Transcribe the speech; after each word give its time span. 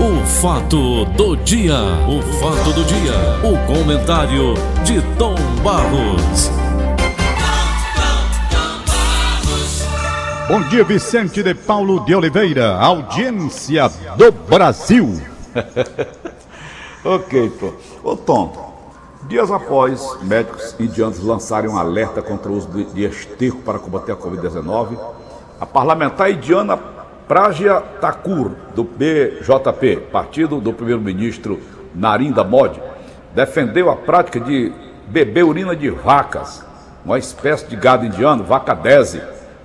O 0.00 0.24
fato 0.24 1.04
do 1.06 1.36
dia, 1.38 1.74
o 2.06 2.22
fato 2.38 2.72
do 2.72 2.84
dia, 2.84 3.14
o 3.42 3.66
comentário 3.66 4.54
de 4.84 5.02
Tom 5.16 5.34
Barros. 5.60 6.52
Bom 10.46 10.62
dia, 10.68 10.84
Vicente 10.84 11.42
de 11.42 11.52
Paulo 11.52 12.04
de 12.04 12.14
Oliveira, 12.14 12.76
audiência 12.76 13.88
do 14.16 14.30
Brasil. 14.30 15.20
ok, 17.04 17.50
Tom. 17.58 17.72
Ô, 18.04 18.16
Tom, 18.16 18.74
dias 19.28 19.50
após 19.50 20.16
médicos 20.22 20.76
indianos 20.78 21.18
lançarem 21.18 21.68
um 21.68 21.76
alerta 21.76 22.22
contra 22.22 22.52
o 22.52 22.56
uso 22.56 22.68
de 22.68 23.04
esterco 23.04 23.62
para 23.62 23.80
combater 23.80 24.12
a 24.12 24.16
Covid-19, 24.16 24.96
a 25.60 25.66
parlamentar 25.66 26.30
indiana 26.30 26.78
Pragya 27.28 27.82
Thakur, 28.00 28.52
do 28.74 28.82
BJP, 28.82 30.08
partido 30.10 30.60
do 30.60 30.72
primeiro-ministro 30.72 31.60
Narinda 31.94 32.42
Modi, 32.42 32.80
defendeu 33.34 33.90
a 33.90 33.96
prática 33.96 34.40
de 34.40 34.72
beber 35.06 35.44
urina 35.44 35.76
de 35.76 35.90
vacas, 35.90 36.64
uma 37.04 37.18
espécie 37.18 37.66
de 37.66 37.76
gado 37.76 38.06
indiano, 38.06 38.42
vaca 38.44 38.74
dese, 38.74 39.20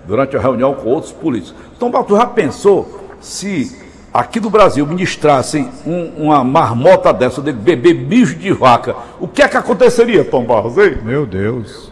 durante 0.06 0.36
a 0.36 0.42
reunião 0.42 0.74
com 0.74 0.90
outros 0.90 1.14
políticos. 1.14 1.56
Então, 1.76 1.90
Balto 1.90 2.18
já 2.18 2.26
pensou 2.26 3.16
se 3.22 3.82
aqui 4.14 4.42
do 4.42 4.50
Brasil 4.50 4.86
ministrassem 4.86 5.70
um, 5.86 6.26
uma 6.26 6.44
marmota 6.44 7.14
dessa 7.14 7.42
de 7.42 7.54
beber 7.54 7.94
bicho 7.94 8.36
de 8.36 8.52
vaca, 8.52 8.94
o 9.22 9.28
que 9.28 9.42
é 9.42 9.48
que 9.48 9.56
aconteceria, 9.56 10.26
Tom 10.26 10.44
Barros, 10.44 10.78
hein? 10.78 10.98
Meu 11.02 11.26
Deus. 11.26 11.92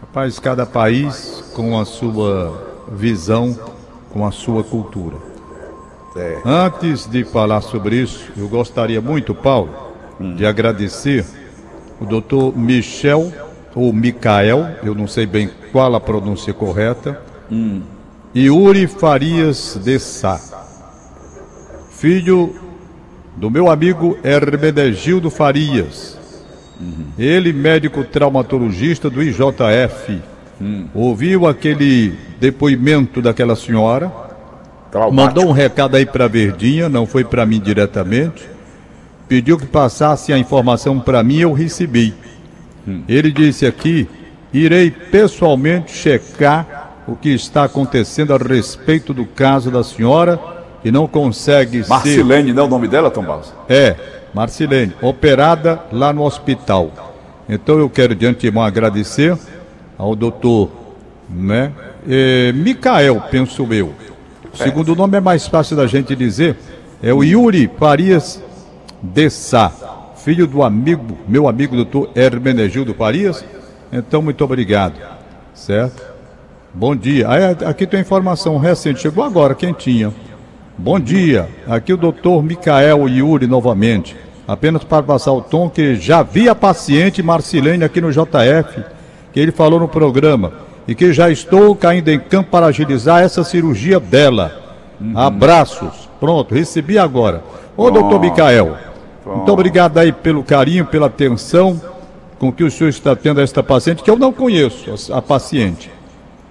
Rapaz, 0.00 0.38
cada 0.38 0.64
país 0.64 1.42
com 1.54 1.78
a 1.78 1.84
sua 1.84 2.86
visão 2.92 3.56
com 4.12 4.26
a 4.26 4.30
sua 4.30 4.62
cultura. 4.62 5.16
É. 6.14 6.38
Antes 6.44 7.06
de 7.06 7.24
falar 7.24 7.62
sobre 7.62 7.96
isso, 7.96 8.30
eu 8.36 8.48
gostaria 8.48 9.00
muito, 9.00 9.34
Paulo, 9.34 9.74
hum. 10.20 10.34
de 10.36 10.44
agradecer 10.44 11.24
o 12.00 12.04
doutor 12.04 12.56
Michel, 12.56 13.32
ou 13.74 13.92
Micael, 13.92 14.76
eu 14.82 14.94
não 14.94 15.06
sei 15.06 15.24
bem 15.24 15.50
qual 15.70 15.94
a 15.94 16.00
pronúncia 16.00 16.52
correta, 16.52 17.20
hum. 17.50 17.80
Yuri 18.36 18.86
Farias 18.86 19.78
de 19.82 19.98
Sá, 19.98 20.38
filho 21.90 22.54
do 23.36 23.50
meu 23.50 23.70
amigo 23.70 24.18
Hermenegildo 24.22 25.30
Farias, 25.30 26.18
uhum. 26.78 27.06
ele 27.18 27.52
médico 27.52 28.04
traumatologista 28.04 29.08
do 29.08 29.22
IJF, 29.22 30.20
hum. 30.62 30.86
ouviu 30.94 31.46
aquele 31.46 32.14
depoimento 32.40 33.20
daquela 33.20 33.56
senhora, 33.56 34.10
Traumático. 34.90 35.14
mandou 35.14 35.50
um 35.50 35.52
recado 35.52 35.96
aí 35.96 36.06
para 36.06 36.28
Verdinha, 36.28 36.88
não 36.88 37.06
foi 37.06 37.24
para 37.24 37.44
mim 37.44 37.60
diretamente, 37.60 38.48
pediu 39.28 39.58
que 39.58 39.66
passasse 39.66 40.32
a 40.32 40.38
informação 40.38 41.00
para 41.00 41.22
mim, 41.22 41.38
eu 41.38 41.52
recebi. 41.52 42.14
Hum. 42.86 43.02
Ele 43.08 43.32
disse 43.32 43.66
aqui: 43.66 44.08
irei 44.52 44.90
pessoalmente 44.90 45.92
checar 45.92 47.02
o 47.06 47.16
que 47.16 47.30
está 47.30 47.64
acontecendo 47.64 48.32
a 48.32 48.38
respeito 48.38 49.12
do 49.12 49.24
caso 49.24 49.70
da 49.70 49.82
senhora 49.82 50.38
e 50.84 50.90
não 50.90 51.06
consegue 51.06 51.84
Marcilene, 51.88 52.48
ser... 52.48 52.54
não 52.54 52.64
é 52.64 52.66
o 52.66 52.70
nome 52.70 52.88
dela, 52.88 53.10
Tom 53.10 53.22
Barros? 53.24 53.52
É, 53.68 53.96
Marcilene, 54.34 54.92
operada 55.00 55.80
lá 55.90 56.12
no 56.12 56.22
hospital. 56.22 56.90
Então 57.48 57.78
eu 57.78 57.90
quero 57.90 58.14
de 58.14 58.26
antemão 58.26 58.62
agradecer 58.62 59.36
ao 59.96 60.14
doutor, 60.14 60.70
né? 61.28 61.72
É, 62.08 62.52
Micael, 62.52 63.22
penso 63.30 63.66
eu. 63.72 63.92
O 64.52 64.56
segundo 64.56 64.94
nome 64.94 65.16
é 65.16 65.20
mais 65.20 65.46
fácil 65.46 65.76
da 65.76 65.86
gente 65.86 66.14
dizer. 66.14 66.56
É 67.02 67.12
o 67.12 67.22
Yuri 67.22 67.70
Farias 67.78 68.42
de 69.02 69.30
Sá, 69.30 69.72
filho 70.16 70.46
do 70.46 70.62
amigo, 70.62 71.18
meu 71.26 71.48
amigo 71.48 71.74
doutor 71.74 72.10
Hermenegildo 72.14 72.94
Farias. 72.94 73.44
Então, 73.92 74.22
muito 74.22 74.44
obrigado. 74.44 74.94
Certo? 75.54 76.02
Bom 76.72 76.96
dia. 76.96 77.28
Aqui 77.66 77.86
tem 77.86 78.00
informação 78.00 78.56
recente, 78.58 79.00
chegou 79.00 79.24
agora, 79.24 79.54
quentinha. 79.54 80.12
Bom 80.78 80.98
dia. 80.98 81.48
Aqui 81.68 81.92
o 81.92 81.96
doutor 81.96 82.42
Micael 82.42 83.08
Yuri 83.08 83.46
novamente. 83.46 84.16
Apenas 84.48 84.82
para 84.82 85.02
passar 85.02 85.32
o 85.32 85.42
tom 85.42 85.68
que 85.68 85.94
já 85.96 86.22
vi 86.22 86.48
a 86.48 86.54
paciente 86.54 87.22
Marcilene 87.22 87.84
aqui 87.84 88.00
no 88.00 88.10
JF 88.10 88.82
que 89.32 89.40
ele 89.40 89.52
falou 89.52 89.80
no 89.80 89.88
programa 89.88 90.52
e 90.86 90.94
que 90.94 91.12
já 91.12 91.30
estou 91.30 91.74
caindo 91.74 92.08
em 92.08 92.18
campo 92.18 92.50
para 92.50 92.66
agilizar 92.66 93.22
essa 93.22 93.44
cirurgia 93.44 93.98
dela. 94.00 94.60
Uhum. 95.00 95.18
Abraços. 95.18 96.08
Pronto, 96.20 96.54
recebi 96.54 96.98
agora. 96.98 97.42
Ô, 97.76 97.84
Pronto. 97.84 98.00
doutor 98.00 98.20
Micael, 98.20 98.76
Pronto. 99.22 99.36
muito 99.38 99.52
obrigado 99.52 99.98
aí 99.98 100.12
pelo 100.12 100.42
carinho, 100.42 100.84
pela 100.86 101.06
atenção 101.06 101.80
com 102.38 102.52
que 102.52 102.64
o 102.64 102.70
senhor 102.70 102.90
está 102.90 103.14
tendo 103.14 103.40
a 103.40 103.42
esta 103.42 103.62
paciente, 103.62 104.02
que 104.02 104.10
eu 104.10 104.18
não 104.18 104.32
conheço, 104.32 104.90
a 105.12 105.22
paciente. 105.22 105.90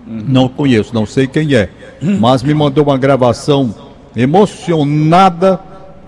Uhum. 0.08 0.24
Não 0.28 0.48
conheço, 0.48 0.96
não 0.96 1.06
sei 1.06 1.28
quem 1.28 1.54
é, 1.54 1.70
mas 2.20 2.42
me 2.42 2.54
mandou 2.54 2.86
uma 2.86 2.98
gravação 2.98 3.74
emocionada 4.16 5.60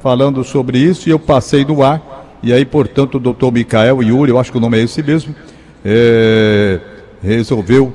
falando 0.01 0.44
sobre 0.44 0.78
isso 0.79 1.07
e 1.07 1.11
eu 1.11 1.19
passei 1.19 1.63
no 1.63 1.84
ar. 1.84 2.01
E 2.41 2.51
aí, 2.51 2.66
portanto, 2.66 3.16
o 3.16 3.19
doutor 3.19 3.51
Micael 3.51 4.01
Yuri, 4.01 4.31
eu 4.31 4.40
acho 4.40 4.51
que 4.51 4.57
o 4.57 4.61
nome 4.61 4.78
é 4.79 4.84
esse 4.84 5.01
mesmo, 5.01 5.34
é, 5.83 6.79
resolveu 7.21 7.94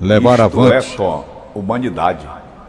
levar 0.00 0.32
Isto 0.32 0.42
avante. 0.42 0.74
é 0.74 0.80
só 0.80 1.50
humanidade. 1.54 2.26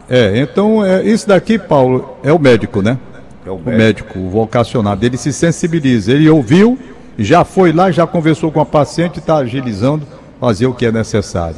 É, 0.08 0.38
então 0.38 0.84
é, 0.84 1.02
isso 1.04 1.28
daqui, 1.28 1.58
Paulo, 1.58 2.16
é 2.22 2.32
o 2.32 2.38
médico, 2.38 2.82
né? 2.82 2.98
É 3.46 3.50
o 3.50 3.54
médico. 3.54 3.70
o 3.70 3.72
médico, 3.72 4.18
o 4.18 4.30
vocacionado. 4.30 5.04
Ele 5.04 5.16
se 5.16 5.32
sensibiliza, 5.32 6.12
ele 6.12 6.28
ouviu, 6.28 6.78
já 7.18 7.44
foi 7.44 7.72
lá, 7.72 7.90
já 7.90 8.06
conversou 8.06 8.50
com 8.50 8.60
a 8.60 8.66
paciente, 8.66 9.18
está 9.18 9.36
agilizando, 9.36 10.06
fazer 10.40 10.66
o 10.66 10.74
que 10.74 10.86
é 10.86 10.92
necessário. 10.92 11.56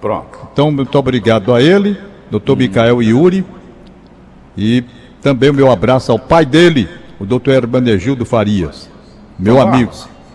Pronto. 0.00 0.38
Então, 0.52 0.70
muito 0.70 0.96
obrigado 0.98 1.52
a 1.52 1.60
ele, 1.60 1.98
doutor 2.30 2.54
hum. 2.54 2.56
Micael 2.56 3.02
Yuri, 3.02 3.44
e 4.56 4.82
também 5.20 5.50
o 5.50 5.54
meu 5.54 5.70
abraço 5.70 6.10
ao 6.10 6.18
pai 6.18 6.46
dele, 6.46 6.88
o 7.18 7.26
doutor 7.26 7.52
Hermanegildo 7.52 8.24
Farias, 8.24 8.88
meu 9.38 9.56
Vamos 9.56 9.74
amigo, 9.74 9.92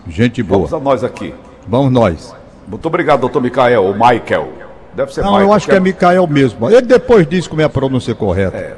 gente 0.08 0.42
boa. 0.42 0.66
Vamos 0.66 0.72
a 0.74 0.78
nós 0.78 1.02
aqui. 1.02 1.34
Vamos 1.68 1.92
nós. 1.92 2.34
Muito 2.66 2.86
obrigado, 2.86 3.20
doutor 3.20 3.42
Micael, 3.42 3.84
ou 3.84 3.94
Michael. 3.94 4.48
Deve 4.94 5.12
ser 5.12 5.22
Não, 5.22 5.32
Michael, 5.32 5.48
eu 5.48 5.52
acho 5.52 5.66
que 5.66 5.72
é, 5.72 5.76
é 5.76 5.80
Micael 5.80 6.26
mesmo. 6.26 6.70
Ele 6.70 6.82
depois 6.82 7.26
disse 7.26 7.48
como 7.48 7.60
é 7.60 7.64
a 7.64 7.68
pronúncia 7.68 8.14
correta. 8.14 8.56
É, 8.56 8.76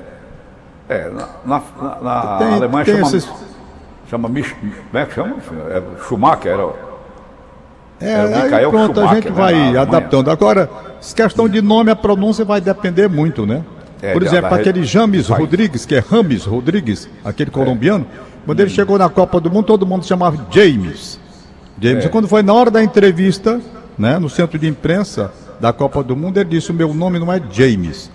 é 0.89 1.11
na, 1.11 1.29
na, 1.45 1.63
na 2.03 2.39
tem, 2.39 2.55
Alemanha 2.55 2.85
tem 2.85 2.95
chama, 2.97 3.07
esses... 3.07 3.31
chama 4.11 4.29
Mich, 4.29 4.55
como 4.55 4.75
é 4.95 5.07
que 5.07 5.15
chama? 5.15 5.37
É, 5.71 5.83
Schumacher, 6.03 6.53
era... 6.53 6.89
É, 8.01 8.55
aí 8.55 8.69
pronto, 8.69 8.95
Schumacher, 8.95 9.11
a 9.11 9.15
gente 9.15 9.29
né, 9.29 9.35
vai 9.35 9.77
adaptando. 9.77 10.31
Agora, 10.31 10.69
questão 11.15 11.49
de 11.49 11.63
nome, 11.63 11.91
a 11.91 11.97
pronúncia 11.97 12.45
vai 12.45 12.61
depender 12.61 13.09
muito, 13.09 13.47
né? 13.47 13.65
É, 14.01 14.13
Por 14.13 14.23
exemplo, 14.23 14.55
aquele 14.55 14.85
James. 14.85 15.29
Rodrigues, 15.29 15.85
que 15.85 15.95
é 15.95 15.99
Rames 15.99 16.45
Rodrigues, 16.45 17.09
aquele 17.25 17.51
colombiano, 17.51 18.07
quando 18.47 18.59
hum. 18.59 18.63
ele 18.63 18.71
chegou 18.71 18.99
na 18.99 19.09
Copa 19.09 19.41
do 19.41 19.51
Mundo, 19.51 19.67
todo 19.67 19.87
mundo 19.87 20.05
chamava 20.05 20.39
James. 20.51 21.19
James, 21.81 22.05
é. 22.05 22.09
quando 22.09 22.27
foi 22.27 22.43
na 22.43 22.53
hora 22.53 22.71
da 22.71 22.83
entrevista, 22.83 23.61
né, 23.97 24.19
no 24.19 24.29
centro 24.29 24.59
de 24.59 24.67
imprensa 24.67 25.33
da 25.61 25.73
Copa 25.73 26.03
do 26.03 26.17
Mundo, 26.17 26.39
ele 26.39 26.51
disse: 26.51 26.71
o 26.71 26.75
meu 26.75 26.93
nome 26.93 27.19
não 27.19 27.33
é 27.33 27.41
James. 27.51 28.11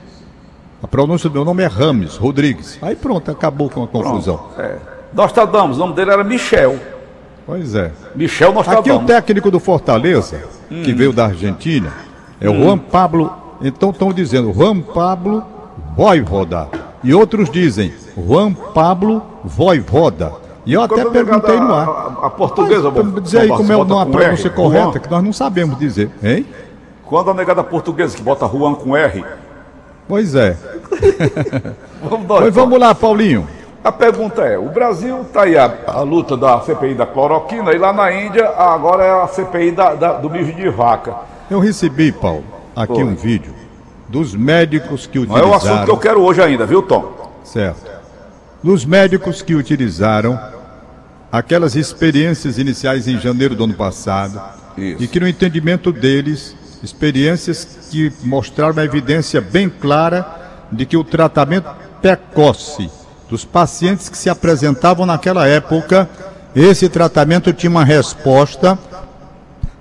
A 0.81 0.87
pronúncia 0.87 1.29
do 1.29 1.33
meu 1.33 1.45
nome 1.45 1.63
é 1.63 1.67
Rames 1.67 2.17
Rodrigues. 2.17 2.77
Aí 2.81 2.95
pronto, 2.95 3.31
acabou 3.31 3.69
com 3.69 3.83
a 3.83 3.87
confusão. 3.87 4.37
Pronto, 4.37 4.61
é. 4.61 4.77
Nostradamus, 5.13 5.77
o 5.77 5.79
nome 5.79 5.93
dele 5.93 6.11
era 6.11 6.23
Michel. 6.23 6.77
Pois 7.45 7.73
é. 7.73 7.91
Michel 8.13 8.51
Nostradamus. 8.51 8.89
Aqui 8.89 9.03
o 9.03 9.05
técnico 9.05 9.49
do 9.49 9.59
Fortaleza, 9.59 10.43
hum. 10.69 10.81
que 10.83 10.91
veio 10.93 11.13
da 11.13 11.25
Argentina, 11.25 11.93
é 12.39 12.49
hum. 12.49 12.59
o 12.59 12.63
Juan 12.63 12.77
Pablo. 12.77 13.31
Então 13.61 13.91
estão 13.91 14.11
dizendo 14.11 14.51
Juan 14.51 14.81
Pablo 14.81 15.45
Voivoda. 15.95 16.67
E 17.01 17.13
outros 17.13 17.49
dizem 17.49 17.93
Juan 18.17 18.53
Pablo 18.53 19.21
Voivoda. 19.43 20.42
E 20.65 20.73
eu 20.73 20.81
até 20.81 21.03
perguntei 21.05 21.59
no 21.59 21.73
ar. 21.73 21.87
A, 21.87 22.27
a 22.27 22.29
portuguesa, 22.29 22.89
Mas, 22.89 23.23
dizer 23.23 23.39
aí 23.41 23.47
como 23.49 23.71
é 23.71 23.75
a 23.75 24.05
pronúncia 24.05 24.49
correta, 24.49 24.83
Juan. 24.83 24.99
que 24.99 25.11
nós 25.11 25.23
não 25.23 25.33
sabemos 25.33 25.77
dizer, 25.77 26.09
hein? 26.23 26.45
Quando 27.05 27.31
a 27.31 27.33
negada 27.33 27.63
portuguesa 27.63 28.15
que 28.15 28.23
bota 28.23 28.47
Juan 28.47 28.75
com 28.75 28.95
R. 28.95 29.23
Pois 30.07 30.35
é. 30.35 30.57
vamos, 32.01 32.27
nós, 32.27 32.39
pois 32.39 32.53
vamos 32.53 32.79
lá, 32.79 32.95
Paulinho. 32.95 33.47
A 33.83 33.91
pergunta 33.91 34.43
é: 34.43 34.57
o 34.57 34.69
Brasil 34.69 35.21
está 35.21 35.43
aí 35.43 35.57
a, 35.57 35.71
a, 35.87 36.01
luta 36.01 36.37
da 36.37 36.59
CPI 36.61 36.93
da 36.95 37.05
cloroquina 37.05 37.73
e 37.73 37.77
lá 37.77 37.91
na 37.91 38.11
Índia 38.11 38.47
agora 38.49 39.03
é 39.03 39.23
a 39.23 39.27
CPI 39.27 39.71
da, 39.71 39.93
da, 39.95 40.13
do 40.13 40.29
mijo 40.29 40.53
de 40.53 40.69
vaca. 40.69 41.15
Eu 41.51 41.59
recebi, 41.59 42.11
Paulo, 42.11 42.45
aqui 42.75 42.93
Foi. 42.93 43.03
um 43.03 43.15
vídeo 43.15 43.53
dos 44.07 44.33
médicos 44.33 45.05
que 45.05 45.19
utilizaram. 45.19 45.47
Não 45.47 45.53
é 45.53 45.55
o 45.55 45.57
assunto 45.57 45.85
que 45.85 45.91
eu 45.91 45.97
quero 45.97 46.21
hoje 46.21 46.41
ainda, 46.41 46.65
viu, 46.65 46.81
Tom? 46.81 47.11
Certo. 47.43 47.91
Dos 48.61 48.85
médicos 48.85 49.41
que 49.41 49.53
utilizaram 49.55 50.39
aquelas 51.33 51.75
experiências 51.75 52.59
iniciais 52.59 53.07
em 53.07 53.19
janeiro 53.19 53.55
do 53.55 53.63
ano 53.63 53.73
passado 53.73 54.39
Isso. 54.77 55.01
e 55.01 55.07
que 55.07 55.19
no 55.19 55.27
entendimento 55.27 55.91
deles, 55.91 56.55
experiências 56.83 57.89
que 57.89 58.13
mostraram 58.23 58.73
uma 58.73 58.83
evidência 58.83 59.41
bem 59.41 59.67
clara 59.67 60.23
de 60.71 60.85
que 60.85 60.95
o 60.95 61.03
tratamento 61.03 61.67
precoce 61.99 62.87
dos 63.27 63.43
pacientes 63.43 64.09
que 64.09 64.17
se 64.17 64.29
apresentavam 64.29 65.07
naquela 65.07 65.47
época. 65.47 66.07
Esse 66.55 66.87
tratamento 66.87 67.51
tinha 67.51 67.69
uma 67.71 67.83
resposta, 67.83 68.77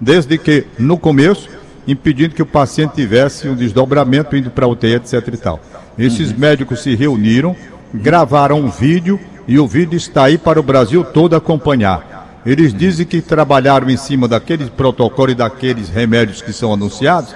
desde 0.00 0.38
que 0.38 0.66
no 0.78 0.96
começo, 0.96 1.50
impedindo 1.86 2.34
que 2.34 2.40
o 2.40 2.46
paciente 2.46 2.94
tivesse 2.94 3.46
um 3.46 3.54
desdobramento 3.54 4.34
indo 4.34 4.50
para 4.50 4.64
a 4.64 4.68
UTI, 4.68 4.94
etc 4.94 5.28
e 5.28 5.36
tal. 5.36 5.60
Esses 5.98 6.30
uhum. 6.30 6.38
médicos 6.38 6.82
se 6.82 6.94
reuniram, 6.94 7.54
gravaram 7.92 8.58
um 8.58 8.70
vídeo 8.70 9.20
e 9.46 9.58
o 9.58 9.66
vídeo 9.66 9.96
está 9.96 10.24
aí 10.24 10.38
para 10.38 10.60
o 10.60 10.62
Brasil 10.62 11.04
todo 11.04 11.36
acompanhar. 11.36 12.40
Eles 12.44 12.74
dizem 12.74 13.06
que 13.06 13.20
trabalharam 13.20 13.88
em 13.88 13.96
cima 13.96 14.26
daquele 14.26 14.68
protocolo 14.70 15.30
e 15.30 15.34
daqueles 15.34 15.88
remédios 15.88 16.42
que 16.42 16.52
são 16.52 16.72
anunciados, 16.72 17.34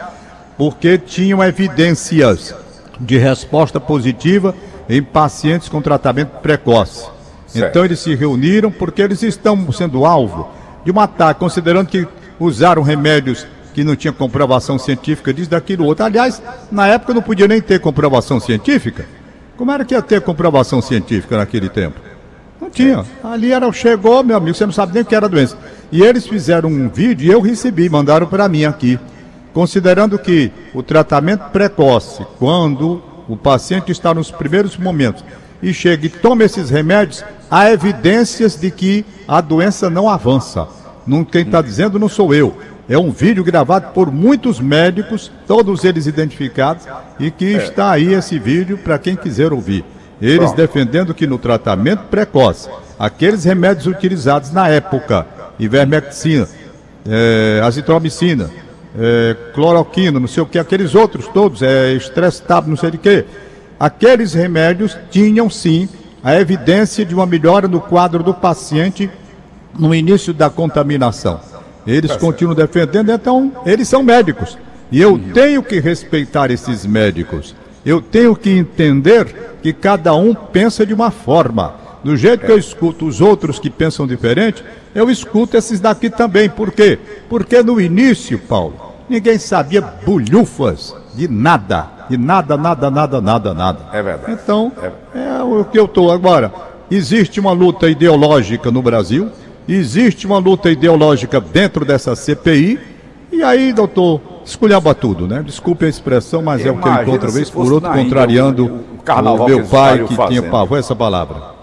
porque 0.58 0.98
tinham 0.98 1.42
evidências 1.42 2.54
de 3.00 3.16
resposta 3.16 3.78
positiva 3.78 4.54
em 4.88 5.02
pacientes 5.02 5.68
com 5.68 5.80
tratamento 5.80 6.40
precoce. 6.40 7.08
Certo. 7.46 7.70
Então 7.70 7.84
eles 7.84 8.00
se 8.00 8.14
reuniram 8.14 8.70
porque 8.70 9.02
eles 9.02 9.22
estão 9.22 9.70
sendo 9.72 10.04
alvo 10.04 10.48
de 10.84 10.90
um 10.90 10.98
ataque, 10.98 11.40
considerando 11.40 11.88
que 11.88 12.06
usaram 12.38 12.82
remédios 12.82 13.46
que 13.74 13.84
não 13.84 13.94
tinham 13.94 14.14
comprovação 14.14 14.78
científica 14.78 15.34
disso, 15.34 15.50
daquilo, 15.50 15.84
outro. 15.84 16.04
Aliás, 16.04 16.42
na 16.72 16.86
época 16.88 17.12
não 17.12 17.22
podia 17.22 17.46
nem 17.46 17.60
ter 17.60 17.78
comprovação 17.78 18.40
científica. 18.40 19.04
Como 19.56 19.70
era 19.72 19.84
que 19.84 19.94
ia 19.94 20.02
ter 20.02 20.20
comprovação 20.20 20.82
científica 20.82 21.36
naquele 21.36 21.68
tempo? 21.68 21.98
Não 22.60 22.70
tinha. 22.70 23.04
Ali 23.22 23.52
era, 23.52 23.70
chegou, 23.72 24.22
meu 24.22 24.36
amigo, 24.36 24.56
você 24.56 24.66
não 24.66 24.72
sabe 24.72 24.94
nem 24.94 25.02
o 25.02 25.06
que 25.06 25.14
era 25.14 25.26
a 25.26 25.28
doença. 25.28 25.56
E 25.90 26.02
eles 26.02 26.26
fizeram 26.26 26.68
um 26.68 26.88
vídeo 26.88 27.26
e 27.26 27.30
eu 27.30 27.40
recebi, 27.40 27.88
mandaram 27.88 28.26
para 28.26 28.48
mim 28.48 28.64
aqui. 28.64 28.98
Considerando 29.52 30.18
que 30.18 30.52
o 30.74 30.82
tratamento 30.82 31.50
precoce, 31.50 32.26
quando 32.38 33.02
o 33.28 33.36
paciente 33.36 33.90
está 33.90 34.12
nos 34.12 34.30
primeiros 34.30 34.76
momentos 34.76 35.24
e 35.62 35.72
chega 35.72 36.06
e 36.06 36.10
toma 36.10 36.44
esses 36.44 36.68
remédios, 36.68 37.24
há 37.50 37.70
evidências 37.70 38.56
de 38.56 38.70
que 38.70 39.04
a 39.26 39.40
doença 39.40 39.88
não 39.88 40.08
avança. 40.08 40.68
Não, 41.06 41.24
quem 41.24 41.42
está 41.42 41.62
dizendo 41.62 41.98
não 41.98 42.08
sou 42.08 42.34
eu. 42.34 42.54
É 42.88 42.96
um 42.96 43.10
vídeo 43.10 43.42
gravado 43.42 43.92
por 43.92 44.12
muitos 44.12 44.60
médicos, 44.60 45.30
todos 45.46 45.84
eles 45.84 46.06
identificados, 46.06 46.86
e 47.18 47.30
que 47.30 47.56
é. 47.56 47.64
está 47.64 47.90
aí 47.90 48.14
esse 48.14 48.38
vídeo 48.38 48.78
para 48.78 48.98
quem 48.98 49.16
quiser 49.16 49.52
ouvir. 49.52 49.84
Eles 50.22 50.38
Pronto. 50.38 50.56
defendendo 50.56 51.14
que 51.14 51.26
no 51.26 51.36
tratamento 51.36 52.04
precoce, 52.04 52.68
aqueles 52.98 53.44
remédios 53.44 53.86
utilizados 53.86 54.52
na 54.52 54.68
época, 54.68 55.26
ivermectina, 55.58 56.48
é, 57.04 57.60
azitromicina, 57.62 58.50
é, 58.98 59.36
cloroquina, 59.52 60.18
não 60.18 60.28
sei 60.28 60.42
o 60.42 60.46
que, 60.46 60.58
aqueles 60.58 60.94
outros 60.94 61.26
todos, 61.28 61.62
é, 61.62 61.92
estresse 61.92 62.40
tab, 62.42 62.68
não 62.68 62.76
sei 62.76 62.92
de 62.92 62.98
quê, 62.98 63.24
aqueles 63.78 64.32
remédios 64.32 64.96
tinham 65.10 65.50
sim 65.50 65.88
a 66.22 66.34
evidência 66.36 67.04
de 67.04 67.14
uma 67.14 67.26
melhora 67.26 67.68
no 67.68 67.80
quadro 67.80 68.22
do 68.22 68.32
paciente 68.32 69.10
no 69.78 69.94
início 69.94 70.32
da 70.32 70.48
contaminação. 70.48 71.55
Eles 71.86 72.10
tá 72.10 72.18
continuam 72.18 72.54
defendendo, 72.54 73.12
então 73.12 73.52
eles 73.64 73.86
são 73.88 74.02
médicos. 74.02 74.58
E 74.90 75.00
eu 75.00 75.18
tenho 75.32 75.62
que 75.62 75.78
respeitar 75.80 76.50
esses 76.50 76.84
médicos. 76.84 77.54
Eu 77.84 78.00
tenho 78.00 78.34
que 78.34 78.50
entender 78.50 79.58
que 79.62 79.72
cada 79.72 80.14
um 80.14 80.34
pensa 80.34 80.84
de 80.84 80.92
uma 80.92 81.10
forma. 81.10 81.74
Do 82.02 82.16
jeito 82.16 82.44
que 82.46 82.52
eu 82.52 82.58
escuto 82.58 83.06
os 83.06 83.20
outros 83.20 83.58
que 83.58 83.70
pensam 83.70 84.06
diferente, 84.06 84.64
eu 84.94 85.10
escuto 85.10 85.56
esses 85.56 85.80
daqui 85.80 86.08
também. 86.08 86.48
Por 86.48 86.72
quê? 86.72 86.98
Porque 87.28 87.62
no 87.62 87.80
início, 87.80 88.38
Paulo, 88.38 88.74
ninguém 89.08 89.38
sabia 89.38 89.80
bulhufas 89.80 90.94
de 91.14 91.28
nada. 91.28 91.88
De 92.08 92.16
nada, 92.16 92.56
nada, 92.56 92.90
nada, 92.90 93.20
nada, 93.20 93.54
nada. 93.54 93.80
É 93.92 94.02
verdade. 94.02 94.32
Então, 94.32 94.72
é, 94.80 95.38
é 95.38 95.42
o 95.42 95.64
que 95.64 95.78
eu 95.78 95.86
estou 95.86 96.12
agora. 96.12 96.52
Existe 96.88 97.40
uma 97.40 97.50
luta 97.50 97.88
ideológica 97.88 98.70
no 98.70 98.80
Brasil 98.80 99.28
existe 99.74 100.26
uma 100.26 100.38
luta 100.38 100.70
ideológica 100.70 101.40
dentro 101.40 101.84
dessa 101.84 102.14
CPI, 102.14 102.78
e 103.32 103.42
aí, 103.42 103.72
doutor, 103.72 104.20
esculhamba 104.44 104.94
tudo, 104.94 105.26
né? 105.26 105.42
Desculpe 105.42 105.84
a 105.84 105.88
expressão, 105.88 106.42
mas 106.42 106.64
é 106.64 106.70
o 106.70 106.78
que 106.78 106.88
eu 106.88 106.94
encontro 106.94 107.30
vez 107.32 107.50
por 107.50 107.72
outro, 107.72 107.90
contrariando 107.92 108.66
o, 108.66 108.68
o, 108.68 109.44
o 109.44 109.46
meu 109.46 109.66
pai 109.66 110.04
que 110.04 110.14
fazendo. 110.14 110.40
tinha 110.40 110.50
pavor 110.50 110.78
essa 110.78 110.94
palavra. 110.94 111.56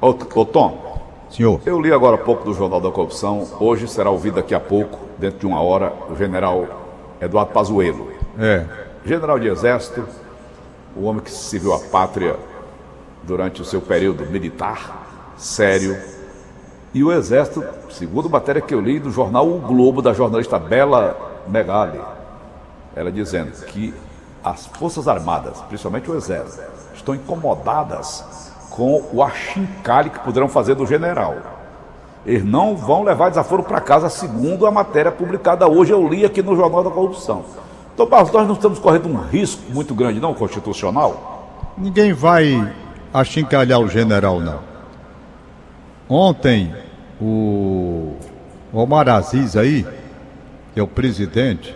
Ô, 0.00 0.08
ô 0.08 0.44
Tom, 0.44 0.90
Senhor. 1.30 1.60
Eu 1.64 1.80
li 1.80 1.92
agora 1.92 2.16
há 2.16 2.18
pouco 2.18 2.44
do 2.44 2.54
Jornal 2.54 2.80
da 2.80 2.90
Corrupção. 2.90 3.46
Hoje 3.60 3.86
será 3.86 4.10
ouvido 4.10 4.36
daqui 4.36 4.54
a 4.54 4.60
pouco, 4.60 4.98
dentro 5.18 5.38
de 5.38 5.46
uma 5.46 5.60
hora, 5.60 5.92
o 6.10 6.16
general 6.16 6.66
Eduardo 7.20 7.52
Pazuello. 7.52 8.10
É. 8.38 8.64
General 9.04 9.38
de 9.38 9.48
Exército, 9.48 10.04
o 10.96 11.04
homem 11.04 11.22
que 11.22 11.30
serviu 11.30 11.72
a 11.72 11.78
pátria 11.78 12.36
durante 13.22 13.62
o 13.62 13.64
seu 13.64 13.80
período 13.80 14.26
militar, 14.26 15.34
sério, 15.36 15.96
e 16.92 17.04
o 17.04 17.12
Exército, 17.12 17.64
segundo 17.88 18.28
matéria 18.28 18.60
que 18.60 18.74
eu 18.74 18.80
li 18.80 18.98
do 18.98 19.10
jornal 19.10 19.48
O 19.48 19.60
Globo, 19.60 20.02
da 20.02 20.12
jornalista 20.12 20.58
Bela 20.58 21.16
Megali, 21.46 22.00
ela 22.96 23.12
dizendo 23.12 23.52
que 23.66 23.94
as 24.42 24.66
Forças 24.66 25.06
Armadas, 25.06 25.60
principalmente 25.68 26.10
o 26.10 26.16
Exército, 26.16 26.62
estão 26.94 27.14
incomodadas 27.14 28.52
com 28.70 29.04
o 29.12 29.22
achincalhe 29.22 30.10
que 30.10 30.18
poderão 30.18 30.48
fazer 30.48 30.74
do 30.74 30.86
general. 30.86 31.36
Eles 32.26 32.44
não 32.44 32.76
vão 32.76 33.04
levar 33.04 33.28
desaforo 33.28 33.62
para 33.62 33.80
casa, 33.80 34.08
segundo 34.08 34.66
a 34.66 34.70
matéria 34.70 35.12
publicada 35.12 35.68
hoje, 35.68 35.92
eu 35.92 36.06
li 36.06 36.24
aqui 36.24 36.42
no 36.42 36.56
Jornal 36.56 36.82
da 36.82 36.90
Corrupção. 36.90 37.44
Então, 37.94 38.08
nós 38.10 38.46
não 38.48 38.54
estamos 38.54 38.78
correndo 38.78 39.08
um 39.08 39.16
risco 39.16 39.62
muito 39.70 39.94
grande, 39.94 40.20
não, 40.20 40.34
constitucional? 40.34 41.48
Ninguém 41.78 42.12
vai 42.12 42.74
achincalhar 43.12 43.80
o 43.80 43.88
general, 43.88 44.40
não. 44.40 44.69
Ontem, 46.10 46.74
o 47.20 48.16
Omar 48.72 49.08
Aziz 49.08 49.56
aí, 49.56 49.86
que 50.74 50.80
é 50.80 50.82
o 50.82 50.88
presidente, 50.88 51.72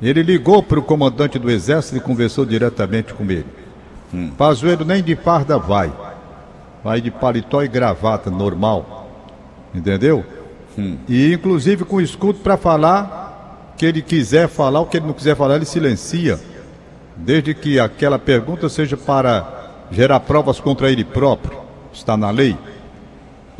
ele 0.00 0.22
ligou 0.22 0.62
para 0.62 0.78
o 0.78 0.82
comandante 0.82 1.38
do 1.38 1.50
exército 1.50 1.98
e 1.98 2.00
conversou 2.00 2.46
diretamente 2.46 3.12
com 3.12 3.24
ele. 3.24 3.44
Hum. 4.14 4.30
Pazuello 4.30 4.86
nem 4.86 5.02
de 5.02 5.14
farda 5.14 5.58
vai. 5.58 5.92
Vai 6.82 7.02
de 7.02 7.10
paletó 7.10 7.62
e 7.62 7.68
gravata 7.68 8.30
normal. 8.30 9.10
Entendeu? 9.74 10.24
Hum. 10.78 10.96
E 11.06 11.34
inclusive 11.34 11.84
com 11.84 12.00
escudo 12.00 12.38
para 12.38 12.56
falar 12.56 13.74
que 13.76 13.84
ele 13.84 14.00
quiser 14.00 14.48
falar, 14.48 14.80
o 14.80 14.86
que 14.86 14.96
ele 14.96 15.06
não 15.06 15.12
quiser 15.12 15.36
falar, 15.36 15.56
ele 15.56 15.66
silencia. 15.66 16.40
Desde 17.14 17.52
que 17.52 17.78
aquela 17.78 18.18
pergunta 18.18 18.66
seja 18.70 18.96
para 18.96 19.86
gerar 19.90 20.20
provas 20.20 20.58
contra 20.58 20.90
ele 20.90 21.04
próprio. 21.04 21.58
Está 21.92 22.16
na 22.16 22.30
lei. 22.30 22.56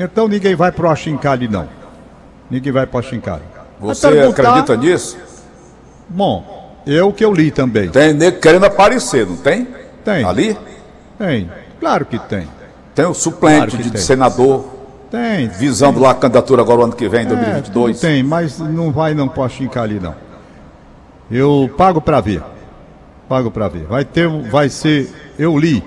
Então 0.03 0.27
ninguém 0.27 0.55
vai 0.55 0.73
pro 0.73 0.89
Achincalhe, 0.89 1.47
não. 1.47 1.69
Ninguém 2.51 2.73
vai 2.73 2.87
pro 2.87 2.99
Achincalhe. 2.99 3.43
Você 3.79 4.07
acredita 4.07 4.75
nisso? 4.75 5.19
Bom, 6.09 6.81
eu 6.87 7.13
que 7.13 7.23
eu 7.23 7.35
li 7.35 7.51
também. 7.51 7.91
Tem 7.91 8.15
nego 8.15 8.41
querendo 8.41 8.65
aparecer, 8.65 9.27
não 9.27 9.37
tem? 9.37 9.69
Tem. 10.03 10.25
Ali? 10.25 10.57
Tem. 11.19 11.51
Claro 11.79 12.07
que 12.07 12.19
tem. 12.19 12.49
Tem 12.95 13.05
o 13.05 13.13
suplente 13.13 13.77
claro 13.77 13.83
de 13.83 13.91
tem. 13.91 14.01
senador. 14.01 14.65
Tem. 15.11 15.49
Visando 15.49 15.95
tem. 15.95 16.03
lá 16.03 16.13
a 16.13 16.15
candidatura 16.15 16.63
agora 16.63 16.81
o 16.81 16.85
ano 16.85 16.95
que 16.95 17.07
vem, 17.07 17.25
em 17.25 17.27
é, 17.27 17.29
2022. 17.29 18.01
Tem, 18.01 18.23
mas 18.23 18.59
não 18.59 18.91
vai 18.91 19.13
não 19.13 19.29
pro 19.29 19.43
Achincalhe, 19.43 20.01
não. 20.01 20.15
Eu 21.31 21.71
pago 21.77 22.01
para 22.01 22.23
ver. 22.23 22.43
Pago 23.29 23.51
para 23.51 23.69
ver. 23.69 23.85
Vai 23.85 24.05
ter, 24.07 24.29
vai 24.29 24.71
ser, 24.71 25.13
eu 25.39 25.59
li, 25.59 25.85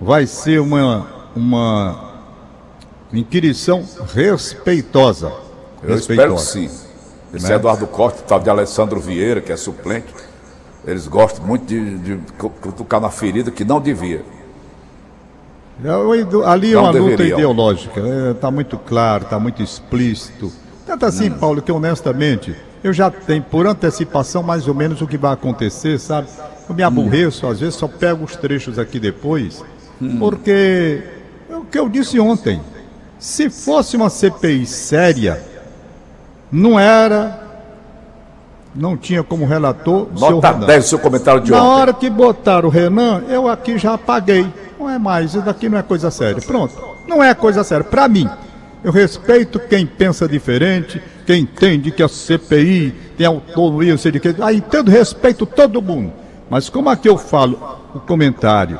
vai 0.00 0.26
ser 0.26 0.60
uma, 0.60 1.06
uma 1.34 2.07
inquirição 3.12 3.84
respeitosa. 4.12 5.32
Eu 5.82 5.94
respeitosa. 5.94 6.00
espero 6.00 6.34
que 6.34 6.40
sim. 6.42 6.88
Esse 7.32 7.48
né? 7.48 7.54
Eduardo 7.56 7.86
Costa, 7.86 8.22
tal 8.22 8.40
de 8.40 8.48
Alessandro 8.48 9.00
Vieira, 9.00 9.40
que 9.40 9.52
é 9.52 9.56
suplente, 9.56 10.06
eles 10.86 11.06
gostam 11.06 11.44
muito 11.46 11.66
de, 11.66 11.98
de 11.98 12.16
cutucar 12.60 13.00
na 13.00 13.10
ferida 13.10 13.50
que 13.50 13.64
não 13.64 13.80
devia. 13.80 14.24
É, 15.84 15.90
ali 16.46 16.72
é 16.72 16.78
uma 16.78 16.90
luta 16.90 17.22
ideológica, 17.22 18.00
está 18.32 18.48
é, 18.48 18.50
muito 18.50 18.78
claro, 18.78 19.24
está 19.24 19.38
muito 19.38 19.62
explícito. 19.62 20.50
Tanto 20.86 21.06
assim, 21.06 21.28
hum. 21.28 21.38
Paulo, 21.38 21.62
que 21.62 21.70
honestamente, 21.70 22.56
eu 22.82 22.92
já 22.92 23.10
tenho 23.10 23.42
por 23.42 23.66
antecipação 23.66 24.42
mais 24.42 24.66
ou 24.66 24.74
menos 24.74 25.02
o 25.02 25.06
que 25.06 25.18
vai 25.18 25.32
acontecer, 25.32 25.98
sabe? 25.98 26.28
Eu 26.68 26.74
me 26.74 26.82
aborreço, 26.82 27.46
hum. 27.46 27.50
às 27.50 27.60
vezes 27.60 27.74
só 27.74 27.86
pego 27.86 28.24
os 28.24 28.34
trechos 28.34 28.78
aqui 28.78 28.98
depois, 28.98 29.62
hum. 30.00 30.18
porque 30.18 31.02
é 31.48 31.56
o 31.56 31.64
que 31.64 31.78
eu 31.78 31.88
disse 31.88 32.18
ontem. 32.18 32.60
Se 33.18 33.50
fosse 33.50 33.96
uma 33.96 34.08
CPI 34.08 34.66
séria, 34.66 35.42
não 36.50 36.78
era. 36.78 37.46
Não 38.74 38.96
tinha 38.96 39.24
como 39.24 39.44
relator. 39.44 40.06
Nota 40.18 40.52
seu 40.52 40.66
10 40.66 40.84
seu 40.84 40.98
comentário 40.98 41.40
de 41.40 41.50
Na 41.50 41.58
ontem. 41.58 41.68
Na 41.68 41.74
hora 41.74 41.92
que 41.92 42.08
botaram 42.08 42.68
o 42.68 42.70
Renan, 42.70 43.24
eu 43.28 43.48
aqui 43.48 43.76
já 43.76 43.94
apaguei. 43.94 44.46
Não 44.78 44.88
é 44.88 44.98
mais, 44.98 45.34
isso 45.34 45.42
daqui 45.42 45.68
não 45.68 45.78
é 45.78 45.82
coisa 45.82 46.10
séria. 46.10 46.40
Pronto. 46.40 46.74
Não 47.08 47.22
é 47.22 47.34
coisa 47.34 47.64
séria. 47.64 47.82
Para 47.82 48.06
mim, 48.06 48.28
eu 48.84 48.92
respeito 48.92 49.58
quem 49.58 49.84
pensa 49.84 50.28
diferente, 50.28 51.02
quem 51.26 51.42
entende 51.42 51.90
que 51.90 52.02
a 52.02 52.08
CPI 52.08 52.94
tem 53.16 53.26
autonomia, 53.26 53.90
não 53.90 53.98
sei 53.98 54.12
de 54.12 54.20
quê. 54.20 54.34
Ah, 54.40 54.52
entendo, 54.52 54.90
respeito 54.90 55.44
todo 55.44 55.82
mundo. 55.82 56.12
Mas 56.48 56.68
como 56.68 56.88
aqui 56.88 57.08
eu 57.08 57.18
falo 57.18 57.58
o 57.94 57.98
comentário, 57.98 58.78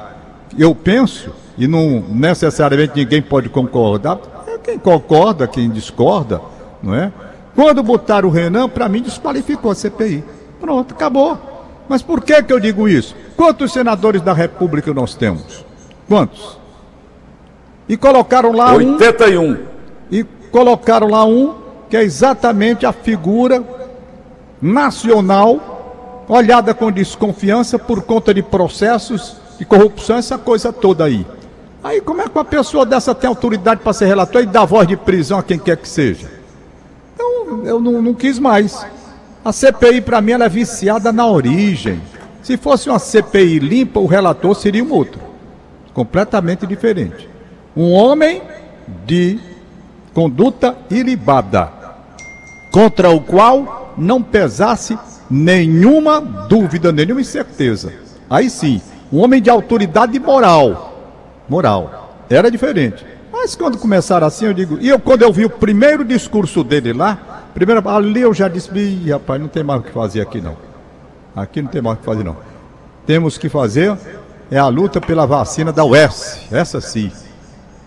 eu 0.57 0.75
penso, 0.75 1.33
e 1.59 1.67
não 1.67 2.03
necessariamente 2.09 2.93
ninguém 2.95 3.21
pode 3.21 3.49
concordar. 3.49 4.19
É 4.47 4.57
quem 4.57 4.79
concorda, 4.79 5.47
quem 5.47 5.69
discorda, 5.69 6.41
não 6.83 6.95
é? 6.95 7.13
Quando 7.55 7.83
botaram 7.83 8.29
o 8.29 8.33
Renan, 8.33 8.69
para 8.69 8.89
mim 8.89 9.03
desqualificou 9.03 9.73
a 9.73 9.75
CPI. 9.75 10.23
Pronto, 10.61 10.95
acabou. 10.95 11.37
Mas 11.89 12.01
por 12.03 12.23
que, 12.23 12.41
que 12.43 12.53
eu 12.53 12.61
digo 12.61 12.89
isso? 12.89 13.15
Quantos 13.37 13.73
senadores 13.73 14.23
da 14.23 14.33
República 14.33 14.95
nós 14.95 15.15
temos? 15.17 15.65
Quantos? 16.09 16.57
E 17.89 17.97
colocaram 17.97 18.53
lá 18.53 18.75
81. 18.75 19.43
um. 19.43 19.57
E 20.11 20.23
colocaram 20.53 21.09
lá 21.09 21.25
um 21.25 21.55
que 21.91 21.97
é 21.97 22.03
exatamente 22.03 22.87
a 22.87 22.93
figura 22.93 23.65
nacional 24.63 26.25
olhada 26.29 26.75
com 26.75 26.93
desconfiança 26.93 27.79
por 27.79 28.03
conta 28.03 28.35
de 28.35 28.43
processos 28.43 29.37
de 29.59 29.65
corrupção, 29.65 30.19
essa 30.19 30.39
coisa 30.39 30.73
toda 30.73 31.05
aí. 31.05 31.27
Aí 31.83 32.01
como 32.01 32.21
é 32.21 32.29
que 32.29 32.37
uma 32.37 32.45
pessoa 32.45 32.85
dessa 32.85 33.15
tem 33.15 33.29
autoridade 33.29 33.81
para 33.83 33.93
ser 33.93 34.07
relator 34.07 34.43
e 34.43 34.47
dar 34.47 34.65
voz 34.65 34.87
de 34.87 34.97
prisão 34.97 35.39
a 35.39 35.43
quem 35.43 35.59
quer 35.59 35.77
que 35.77 35.89
seja? 35.89 36.29
Então, 37.15 37.65
eu 37.65 37.81
não, 37.81 38.03
não 38.03 38.15
quis 38.15 38.39
mais. 38.39 38.85
A 39.45 39.53
CPI, 39.53 40.01
para 40.01 40.21
mim, 40.21 40.33
ela 40.33 40.47
é 40.47 40.49
viciada 40.49 41.13
na 41.13 41.27
origem. 41.27 42.01
Se 42.43 42.57
fosse 42.57 42.89
uma 42.89 42.99
CPI 42.99 43.59
limpa, 43.59 44.01
o 44.01 44.07
relator 44.07 44.55
seria 44.55 44.83
um 44.83 44.93
outro. 44.93 45.21
Completamente 45.95 46.67
diferente. 46.67 47.29
Um 47.77 47.93
homem 47.93 48.43
de 49.07 49.39
conduta 50.13 50.77
ilibada, 50.91 51.71
contra 52.73 53.11
o 53.11 53.21
qual 53.21 53.95
não 53.97 54.23
pesasse 54.23 54.99
nenhuma 55.31 56.21
dúvida, 56.21 56.91
nenhuma 56.91 57.21
incerteza. 57.21 57.93
Aí 58.29 58.51
sim, 58.51 58.81
um 59.13 59.19
homem 59.23 59.41
de 59.41 59.51
autoridade 59.51 60.19
moral. 60.19 60.88
Moral. 61.49 62.25
Era 62.29 62.51
diferente. 62.51 63.05
Mas 63.33 63.55
quando 63.55 63.79
começaram 63.79 64.27
assim, 64.27 64.47
eu 64.47 64.55
digo. 64.55 64.79
E 64.81 64.89
eu, 64.89 64.99
quando 64.99 65.23
eu 65.23 65.33
vi 65.33 65.45
o 65.45 65.51
primeiro 65.51 66.05
discurso 66.05 66.65
dele 66.65 66.93
lá, 66.93 67.47
primeiro, 67.55 67.87
ali 67.89 68.21
eu 68.21 68.35
já 68.35 68.49
disse: 68.49 68.71
Ih, 68.77 69.11
rapaz, 69.11 69.41
não 69.41 69.49
tem 69.49 69.63
mais 69.63 69.81
o 69.81 69.85
que 69.85 69.91
fazer 69.91 70.21
aqui 70.21 70.41
não. 70.41 70.57
Aqui 71.35 71.63
não 71.63 71.69
tem 71.69 71.81
mais 71.81 71.97
o 71.97 72.01
que 72.01 72.07
fazer 72.07 72.25
não. 72.25 72.37
Temos 73.07 73.39
que 73.39 73.49
fazer 73.49 73.97
é 74.51 74.59
a 74.59 74.67
luta 74.67 75.01
pela 75.01 75.27
vacina 75.27 75.73
da 75.73 75.85
UES. 75.85 76.47
Essa 76.51 76.81
sim. 76.81 77.13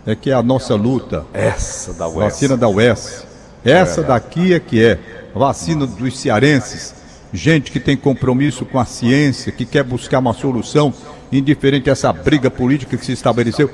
É 0.05 0.15
que 0.15 0.31
é 0.31 0.33
a 0.33 0.41
nossa 0.41 0.75
luta. 0.75 1.25
Essa 1.33 1.93
da 1.93 2.07
UES. 2.07 2.15
Vacina 2.17 2.57
da 2.57 2.67
UES. 2.67 3.25
Essa 3.63 4.01
daqui 4.01 4.53
é 4.53 4.59
que 4.59 4.83
é. 4.83 4.97
Vacina 5.33 5.85
dos 5.85 6.19
cearenses. 6.19 6.95
Gente 7.33 7.71
que 7.71 7.79
tem 7.79 7.95
compromisso 7.95 8.65
com 8.65 8.79
a 8.79 8.85
ciência, 8.85 9.51
que 9.51 9.65
quer 9.65 9.83
buscar 9.83 10.19
uma 10.19 10.33
solução, 10.33 10.93
indiferente 11.31 11.89
a 11.89 11.93
essa 11.93 12.11
briga 12.11 12.49
política 12.51 12.97
que 12.97 13.05
se 13.05 13.11
estabeleceu. 13.13 13.69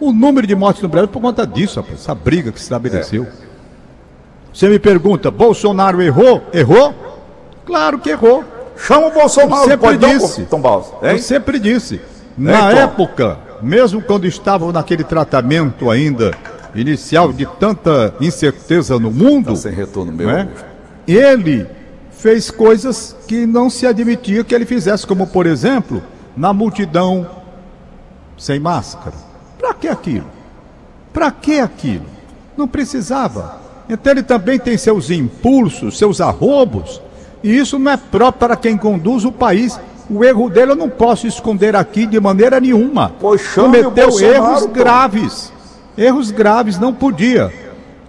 O 0.00 0.12
número 0.12 0.46
de 0.46 0.54
mortes 0.54 0.82
no 0.82 0.88
Brasil 0.88 1.08
é 1.08 1.12
por 1.12 1.20
conta 1.22 1.46
disso, 1.46 1.80
rapaz, 1.80 2.00
essa 2.00 2.14
briga 2.14 2.50
que 2.50 2.58
se 2.58 2.64
estabeleceu. 2.64 3.26
Você 4.52 4.68
me 4.68 4.78
pergunta, 4.78 5.30
Bolsonaro 5.30 6.02
errou? 6.02 6.42
Errou? 6.52 6.94
Claro 7.64 7.98
que 7.98 8.10
errou. 8.10 8.44
Chama 8.76 9.06
o 9.08 9.10
Bolsonaro, 9.12 9.62
Eu 9.62 9.68
sempre 9.68 9.98
pode 9.98 9.98
disse. 10.18 10.42
Tom 10.44 10.60
Barros, 10.60 10.86
Eu 11.02 11.18
sempre 11.18 11.58
disse. 11.58 12.00
Na 12.36 12.70
Tom? 12.70 12.76
época, 12.78 13.38
mesmo 13.62 14.02
quando 14.02 14.26
estavam 14.26 14.72
naquele 14.72 15.04
tratamento 15.04 15.90
ainda 15.90 16.32
inicial 16.74 17.32
de 17.32 17.46
tanta 17.46 18.14
incerteza 18.20 18.98
no 18.98 19.10
mundo, 19.10 19.50
Tá 19.50 19.56
sem 19.56 19.72
retorno 19.72 20.10
meu. 20.12 20.26
né? 20.26 20.48
ele 21.06 21.66
fez 22.10 22.50
coisas 22.50 23.14
que 23.26 23.44
não 23.46 23.68
se 23.68 23.86
admitia 23.86 24.42
que 24.44 24.54
ele 24.54 24.64
fizesse, 24.64 25.06
como 25.06 25.26
por 25.26 25.46
exemplo, 25.46 26.02
na 26.36 26.52
multidão 26.52 27.26
sem 28.36 28.58
máscara. 28.58 29.16
Para 29.58 29.74
que 29.74 29.88
aquilo? 29.88 30.26
Para 31.12 31.30
que 31.30 31.60
aquilo? 31.60 32.06
Não 32.56 32.66
precisava. 32.66 33.60
Então 33.88 34.12
ele 34.12 34.22
também 34.22 34.58
tem 34.58 34.76
seus 34.76 35.10
impulsos, 35.10 35.98
seus 35.98 36.20
arrobos, 36.20 37.00
e 37.42 37.56
isso 37.56 37.78
não 37.78 37.92
é 37.92 37.96
próprio 37.96 38.38
para 38.40 38.56
quem 38.56 38.76
conduz 38.76 39.24
o 39.24 39.32
país. 39.32 39.78
O 40.10 40.24
erro 40.24 40.50
dele 40.50 40.72
eu 40.72 40.76
não 40.76 40.88
posso 40.88 41.26
esconder 41.26 41.74
aqui 41.76 42.06
de 42.06 42.18
maneira 42.20 42.60
nenhuma. 42.60 43.12
Cometeu 43.54 44.20
erros 44.20 44.66
graves. 44.66 45.52
Erros 45.96 46.30
graves, 46.30 46.78
não 46.78 46.92
podia. 46.92 47.52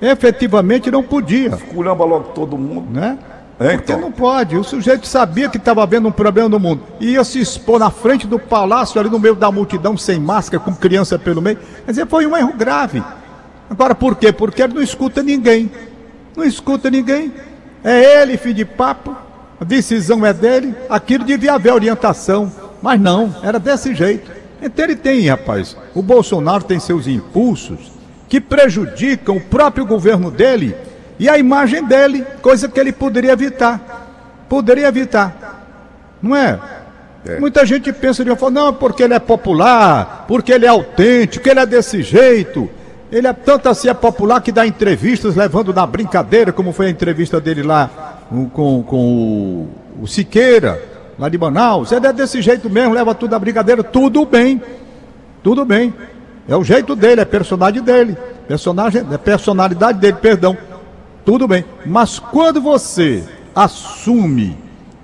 Efetivamente 0.02 0.92
não 0.92 1.02
podia 1.02 1.52
Culamba 1.52 2.04
logo 2.04 2.30
todo 2.30 2.58
mundo. 2.58 2.88
né? 2.92 3.18
É, 3.64 3.78
Porque 3.78 3.94
então. 3.94 4.02
não 4.02 4.12
pode. 4.12 4.58
O 4.58 4.64
sujeito 4.64 5.08
sabia 5.08 5.48
que 5.48 5.56
estava 5.56 5.82
havendo 5.82 6.10
um 6.10 6.12
problema 6.12 6.50
no 6.50 6.60
mundo. 6.60 6.84
Ia 7.00 7.24
se 7.24 7.40
expor 7.40 7.80
na 7.80 7.90
frente 7.90 8.28
do 8.28 8.38
palácio, 8.38 9.00
ali 9.00 9.10
no 9.10 9.18
meio 9.18 9.36
da 9.36 9.50
multidão, 9.50 9.96
sem 9.96 10.20
máscara, 10.20 10.62
com 10.62 10.76
criança 10.76 11.18
pelo 11.18 11.42
meio. 11.42 11.58
Quer 11.86 11.92
dizer, 11.92 12.08
foi 12.08 12.28
um 12.28 12.36
erro 12.36 12.52
grave. 12.52 13.02
Agora, 13.70 13.96
por 13.96 14.18
quê? 14.18 14.34
Porque 14.34 14.62
ele 14.62 14.74
não 14.74 14.82
escuta 14.82 15.24
ninguém. 15.24 15.72
Não 16.36 16.44
escuta 16.44 16.90
ninguém. 16.90 17.32
É 17.82 18.22
ele, 18.22 18.36
fim 18.36 18.54
de 18.54 18.66
papo. 18.66 19.16
A 19.62 19.64
decisão 19.64 20.26
é 20.26 20.34
dele. 20.34 20.76
Aquilo 20.90 21.24
devia 21.24 21.54
haver 21.54 21.72
orientação. 21.72 22.52
Mas 22.82 23.00
não, 23.00 23.34
era 23.42 23.60
desse 23.60 23.96
jeito. 23.96 24.30
Então 24.62 24.84
ele 24.84 24.98
tem, 24.98 25.26
rapaz. 25.30 25.78
O 25.96 26.02
Bolsonaro 26.02 26.66
tem 26.66 26.82
seus 26.82 27.08
impulsos 27.08 27.94
que 28.28 28.42
prejudicam 28.42 29.38
o 29.38 29.42
próprio 29.42 29.86
governo 29.86 30.30
dele 30.30 30.76
e 31.20 31.30
a 31.30 31.38
imagem 31.38 31.84
dele, 31.86 32.26
coisa 32.42 32.68
que 32.68 32.80
ele 32.80 32.92
poderia 32.92 33.32
evitar. 33.32 34.46
Poderia 34.50 34.88
evitar. 34.88 35.66
Não 36.22 36.36
é? 36.36 36.60
É. 37.26 37.40
Muita 37.40 37.66
gente 37.66 37.92
pensa 37.94 38.24
de 38.24 38.30
uma 38.30 38.36
forma, 38.36 38.60
não, 38.60 38.74
porque 38.74 39.04
ele 39.04 39.14
é 39.14 39.20
popular, 39.20 40.26
porque 40.28 40.52
ele 40.52 40.66
é 40.66 40.70
autêntico, 40.70 41.48
ele 41.48 41.60
é 41.60 41.66
desse 41.66 42.02
jeito. 42.02 42.70
Ele 43.12 43.28
é 43.28 43.34
tanto 43.34 43.70
assim 43.70 43.88
é 43.90 43.94
popular 43.94 44.42
que 44.42 44.52
dá 44.52 44.66
entrevistas 44.66 45.36
levando 45.36 45.74
na 45.74 45.86
brincadeira, 45.86 46.52
como 46.52 46.72
foi 46.74 46.88
a 46.88 46.90
entrevista 46.90 47.40
dele 47.40 47.62
lá 47.62 48.18
com, 48.52 48.82
com 48.84 49.68
o, 50.00 50.04
o 50.04 50.08
Siqueira, 50.08 50.82
lá 51.18 51.30
de 51.30 51.38
Manaus. 51.38 51.92
Ele 51.92 52.08
é 52.08 52.12
desse 52.12 52.42
jeito 52.42 52.70
mesmo, 52.70 52.94
leva 52.94 53.14
tudo 53.14 53.32
na 53.32 53.40
brincadeira, 53.40 53.84
tudo 53.84 54.26
bem. 54.26 54.62
Tudo 55.44 55.64
bem. 55.64 55.94
É 56.48 56.56
o 56.56 56.64
jeito 56.64 56.96
dele, 56.96 57.22
é 57.22 57.26
personagem 57.26 57.84
dele. 57.84 58.18
Personagem, 58.48 59.06
é 59.12 59.18
personalidade 59.18 60.00
dele, 60.00 60.18
perdão. 60.20 60.58
Tudo 61.26 61.48
bem. 61.48 61.64
Mas 61.86 62.20
quando 62.20 62.62
você 62.62 63.24
assume 63.56 64.58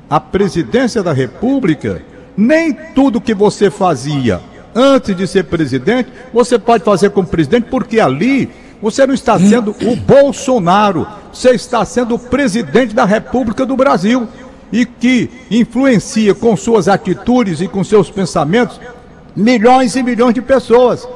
a 0.10 0.20
presidência 0.20 1.02
da 1.04 1.14
República, 1.14 2.02
nem 2.36 2.74
tudo 2.74 3.22
que 3.22 3.34
você 3.34 3.70
fazia 3.70 4.42
antes 4.74 5.16
de 5.16 5.28
ser 5.28 5.46
presidente, 5.46 6.12
você 6.34 6.58
pode 6.60 6.84
fazer 6.84 7.10
como 7.12 7.28
presidente, 7.28 7.68
porque 7.70 8.00
ali 8.00 8.50
você 8.82 9.06
não 9.06 9.14
está 9.14 9.38
sendo 9.38 9.76
o 9.82 9.96
Bolsonaro, 9.96 11.06
você 11.34 11.52
está 11.52 11.84
sendo 11.84 12.16
o 12.16 12.20
presidente 12.20 12.94
da 12.94 13.06
República 13.06 13.66
do 13.66 13.76
Brasil 13.76 14.28
e 14.72 14.86
que 14.86 15.30
influencia 15.50 16.34
com 16.34 16.56
suas 16.56 16.88
atitudes 16.88 17.62
e 17.62 17.68
com 17.68 17.84
seus 17.84 18.10
pensamentos 18.10 18.80
milhões 19.36 19.96
e 19.96 20.04
milhões 20.04 20.34
de 20.34 20.42
pessoas. 20.42 21.08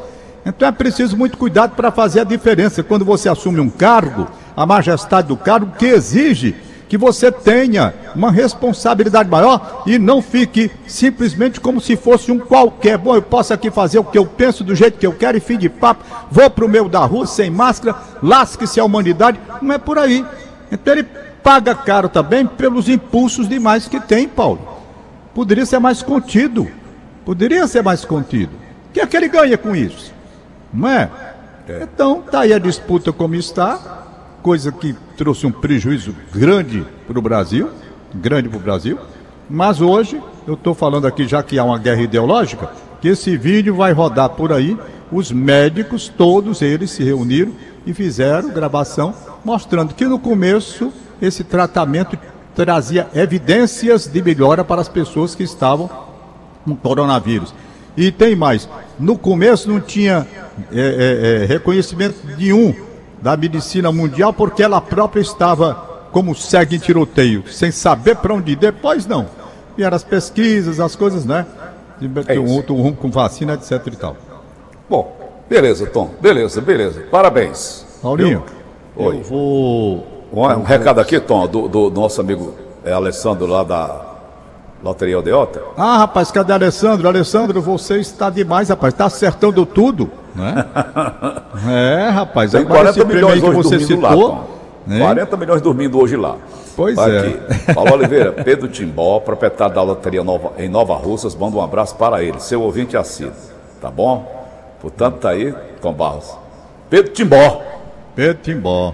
Então 0.45 0.67
é 0.67 0.72
preciso 0.72 1.15
muito 1.15 1.38
cuidado 1.38 1.75
para 1.75 1.91
fazer 1.91 2.22
a 2.22 2.25
diferença. 2.25 2.83
Quando 2.83 3.05
você 3.05 3.29
assume 3.29 3.60
um 3.60 3.69
cargo, 3.69 4.27
a 4.55 4.65
majestade 4.65 5.27
do 5.27 5.38
cargo 5.38 5.74
que 5.77 5.86
exige 5.86 6.55
que 6.93 6.98
você 6.98 7.31
tenha 7.31 7.91
uma 8.15 8.31
responsabilidade 8.31 9.27
maior 9.27 9.81
e 9.88 9.98
não 9.98 10.22
fique 10.22 10.69
simplesmente 10.86 11.60
como 11.60 11.81
se 11.81 11.95
fosse 11.95 12.31
um 12.31 12.38
qualquer. 12.38 13.00
Bom, 13.00 13.15
eu 13.15 13.22
posso 13.22 13.51
aqui 13.51 13.72
fazer 13.72 13.98
o 13.98 14.03
que 14.03 14.17
eu 14.17 14.27
penso 14.27 14.63
do 14.63 14.75
jeito 14.75 15.00
que 15.00 15.07
eu 15.07 15.13
quero 15.13 15.36
e 15.36 15.41
fim 15.41 15.57
de 15.57 15.69
papo, 15.69 16.05
vou 16.29 16.48
pro 16.51 16.69
meio 16.69 16.88
da 16.88 17.00
rua 17.00 17.25
sem 17.25 17.50
máscara, 17.50 17.98
lasque-se 18.22 18.79
a 18.79 18.86
humanidade. 18.86 19.39
Não 19.60 19.74
é 19.74 19.79
por 19.79 19.98
aí. 19.98 20.24
Então 20.72 20.93
ele 20.93 21.07
paga 21.41 21.74
caro 21.74 22.07
também 22.07 22.45
pelos 22.45 22.88
impulsos 22.88 23.50
demais 23.50 23.88
que 23.88 24.00
tem, 24.00 24.27
Paulo. 24.27 24.62
Poderia 25.33 25.65
ser 25.65 25.79
mais 25.79 26.03
contido. 26.03 26.69
Poderia 27.25 27.65
ser 27.65 27.81
mais 27.81 28.05
contido. 28.05 28.51
O 28.89 28.93
que 28.93 29.01
é 29.01 29.07
que 29.07 29.17
ele 29.17 29.29
ganha 29.29 29.57
com 29.57 29.75
isso? 29.75 30.13
Não 30.72 30.88
é? 30.89 31.10
Então, 31.81 32.22
tá 32.22 32.41
aí 32.41 32.53
a 32.53 32.60
disputa 32.60 33.12
como 33.12 33.36
está, 33.36 34.02
coisa 34.44 34.74
que 34.74 34.94
trouxe 35.16 35.48
um 35.48 35.52
prejuízo 35.52 36.14
grande 36.34 36.86
para 37.08 37.18
o 37.18 37.22
Brasil, 37.22 37.70
grande 38.14 38.50
para 38.50 38.58
o 38.58 38.62
Brasil. 38.62 39.00
Mas 39.50 39.80
hoje, 39.80 40.22
eu 40.46 40.56
estou 40.56 40.74
falando 40.74 41.08
aqui, 41.08 41.26
já 41.26 41.42
que 41.42 41.58
há 41.58 41.64
uma 41.64 41.80
guerra 41.80 42.02
ideológica, 42.02 42.70
que 43.02 43.08
esse 43.08 43.38
vídeo 43.38 43.74
vai 43.74 43.94
rodar 43.94 44.30
por 44.30 44.52
aí. 44.52 44.78
Os 45.12 45.32
médicos, 45.32 46.10
todos 46.10 46.62
eles 46.62 46.92
se 46.92 47.04
reuniram 47.04 47.54
e 47.86 47.94
fizeram 47.94 48.50
gravação 48.50 49.14
mostrando 49.46 49.94
que 49.94 50.06
no 50.06 50.20
começo 50.20 50.92
esse 51.22 51.44
tratamento 51.44 52.18
trazia 52.56 53.08
evidências 53.14 54.08
de 54.08 54.22
melhora 54.22 54.64
para 54.64 54.82
as 54.82 54.90
pessoas 54.90 55.36
que 55.36 55.44
estavam 55.44 55.90
com 56.66 56.76
coronavírus. 56.76 57.54
E 57.96 58.12
tem 58.12 58.36
mais, 58.36 58.68
no 59.00 59.18
começo 59.18 59.70
não 59.70 59.80
tinha 59.80 60.28
é, 60.72 60.80
é, 60.80 61.44
é, 61.44 61.46
reconhecimento 61.46 62.16
nenhum 62.38 62.74
da 63.24 63.38
medicina 63.38 63.89
mundial 63.89 64.34
porque 64.34 64.62
ela 64.62 64.82
própria 64.82 65.22
estava 65.22 65.75
como 66.12 66.36
segue 66.36 66.75
em 66.75 66.80
tiroteio, 66.80 67.46
sem 67.48 67.72
saber 67.72 68.18
para 68.18 68.34
onde 68.34 68.51
ir. 68.51 68.56
Depois 68.58 69.06
não. 69.08 69.25
Vieram 69.77 69.96
as 69.96 70.03
pesquisas, 70.03 70.80
as 70.80 70.94
coisas, 70.96 71.24
né? 71.25 71.46
De- 72.00 72.10
É 72.27 72.38
um 72.38 72.51
outro 72.51 72.75
rumo 72.75 72.96
com 72.98 73.10
vacina, 73.10 73.53
etc 73.53 73.82
e 73.88 73.96
tal. 73.96 74.18
Bom, 74.89 75.18
beleza, 75.50 75.86
Tom. 75.88 76.12
Beleza, 76.22 76.60
beleza. 76.60 77.01
Parabéns. 77.10 77.86
Paulinho, 78.01 78.44
Eu- 78.98 79.06
Oi. 79.06 79.18
eu 79.20 79.24
vou. 79.24 80.08
Um, 80.34 80.42
um 80.60 80.63
recado 80.63 81.00
aqui, 81.00 81.18
Tom, 81.20 81.48
do, 81.48 81.68
do 81.70 81.89
nosso 81.89 82.20
amigo 82.20 82.53
é, 82.84 82.92
Alessandro 82.92 83.46
lá 83.48 83.63
da 83.63 84.01
Loteria 84.84 85.15
Aldeota. 85.15 85.62
Ah, 85.77 86.00
rapaz, 86.00 86.30
cadê 86.30 86.51
Alessandro? 86.51 87.08
Alessandro, 87.08 87.62
você 87.62 88.00
está 88.00 88.30
demais, 88.30 88.68
rapaz. 88.70 88.94
Está 88.94 89.06
acertando 89.06 89.65
tudo, 89.65 90.12
né? 90.36 90.66
É, 91.70 92.10
rapaz. 92.10 92.52
Tem 92.52 92.62
agora 92.62 92.92
40 92.92 93.00
esse 93.00 93.06
prêmio 93.06 93.28
aí 93.28 93.36
milhões 93.36 93.54
que 93.54 93.60
hoje 93.60 93.70
você 93.70 93.78
dormindo 93.78 94.02
lá, 94.02 94.10
citou. 94.10 94.30
Tom. 94.30 94.44
né? 94.88 95.00
40 95.00 95.38
milhões 95.38 95.62
dormindo 95.62 96.00
hoje 96.00 96.18
lá. 96.18 96.38
Pois 96.75 96.96
Vai 96.96 97.16
é. 97.16 97.20
Aqui. 97.20 97.74
Paulo 97.74 97.94
Oliveira, 97.94 98.32
Pedro 98.32 98.68
Timbó, 98.68 99.20
proprietário 99.20 99.75
da 99.75 99.82
loteria 99.82 100.24
Nova, 100.24 100.54
em 100.58 100.68
Nova 100.68 100.96
Russas, 100.96 101.36
manda 101.36 101.56
um 101.56 101.62
abraço 101.62 101.96
para 101.96 102.24
ele, 102.24 102.40
seu 102.40 102.62
ouvinte 102.62 102.98
assíduo. 102.98 103.34
Tá 103.80 103.92
bom? 103.92 104.25
Portanto, 104.82 105.20
tá 105.20 105.30
aí, 105.30 105.54
Tom 105.82 105.94
Barros. 105.94 106.36
Pedro 106.90 107.13
Timbó, 107.13 107.62
Pedro 108.16 108.42
Timbó. 108.42 108.94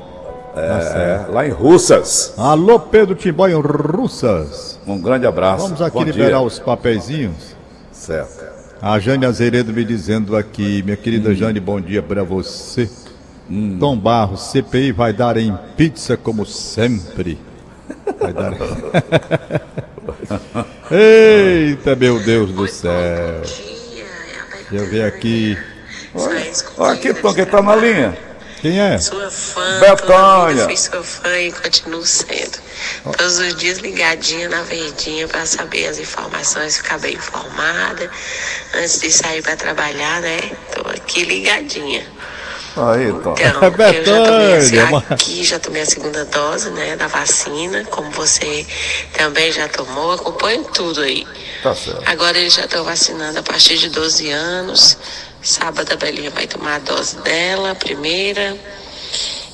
Tá 0.53 0.61
é, 0.61 1.25
lá 1.29 1.47
em 1.47 1.51
Russas. 1.51 2.33
Alô, 2.37 2.79
Pedro 2.79 3.15
Timbó 3.15 3.47
em 3.47 3.53
Russas. 3.53 4.79
Um 4.85 4.99
grande 4.99 5.25
abraço. 5.25 5.63
Vamos 5.63 5.81
aqui 5.81 5.97
Bom 5.97 6.03
liberar 6.03 6.39
dia. 6.39 6.41
os 6.41 6.59
papeizinhos. 6.59 7.55
Certo. 7.91 8.58
A 8.81 8.97
Jane 8.97 9.25
Azeredo 9.25 9.73
me 9.73 9.83
dizendo 9.83 10.37
aqui, 10.37 10.81
minha 10.83 10.95
querida 10.95 11.35
Jane, 11.35 11.59
bom 11.59 11.81
dia 11.81 12.01
para 12.01 12.23
você. 12.23 12.89
Tom 13.77 13.97
Barros, 13.97 14.51
CPI 14.51 14.93
vai 14.93 15.11
dar 15.11 15.35
em 15.35 15.53
pizza 15.75 16.15
como 16.15 16.45
sempre. 16.45 17.37
Vai 18.19 18.31
dar. 18.31 18.53
Eita, 20.91 21.95
meu 21.95 22.23
Deus 22.23 22.51
do 22.51 22.67
céu. 22.67 23.41
Deixa 23.41 23.63
eu 24.71 24.89
ver 24.89 25.03
aqui. 25.03 25.57
Olha 26.77 26.93
aqui, 26.93 27.13
Tom, 27.13 27.33
quem 27.33 27.45
tá 27.45 27.61
na 27.61 27.75
linha? 27.75 28.17
Quem 28.61 28.79
é? 28.79 28.97
Sua 28.97 29.29
fã, 29.29 29.79
Betânia. 29.79 30.51
vida 30.51 30.65
fui 30.65 30.77
sua 30.77 31.03
fã 31.03 31.37
e 31.37 31.51
continuo 31.51 32.05
sendo. 32.05 32.59
Todos 33.03 33.39
os 33.39 33.55
dias 33.55 33.79
ligadinha 33.79 34.49
na 34.49 34.63
verdinha 34.63 35.27
para 35.27 35.45
saber 35.45 35.87
as 35.87 35.99
informações, 35.99 36.77
ficar 36.77 36.99
bem 36.99 37.15
informada. 37.15 38.09
Antes 38.75 38.99
de 38.99 39.11
sair 39.11 39.41
para 39.41 39.55
trabalhar, 39.55 40.21
né? 40.21 40.39
Tô 40.73 40.89
aqui 40.89 41.23
ligadinha. 41.23 42.05
Aí, 42.75 43.11
Tom. 43.11 43.33
Então, 43.33 43.63
eu 43.91 44.05
já 44.05 44.23
tomei 44.23 44.79
a, 44.79 45.13
aqui, 45.13 45.43
já 45.43 45.59
tomei 45.59 45.81
a 45.81 45.85
segunda 45.85 46.25
dose, 46.25 46.69
né, 46.71 46.95
da 46.95 47.07
vacina, 47.07 47.83
como 47.85 48.09
você 48.11 48.65
também 49.13 49.51
já 49.51 49.67
tomou, 49.67 50.13
acompanho 50.13 50.63
tudo 50.65 51.01
aí. 51.01 51.27
Tá 51.63 51.75
certo. 51.75 52.03
Agora 52.05 52.37
eles 52.37 52.53
já 52.53 52.65
estão 52.65 52.83
vacinando 52.83 53.39
a 53.39 53.43
partir 53.43 53.77
de 53.77 53.89
12 53.89 54.29
anos. 54.29 54.97
Sábado 55.41 55.91
a 55.93 55.95
Belinha 55.95 56.29
vai 56.29 56.47
tomar 56.47 56.75
a 56.75 56.79
dose 56.79 57.17
dela, 57.17 57.71
a 57.71 57.75
primeira. 57.75 58.57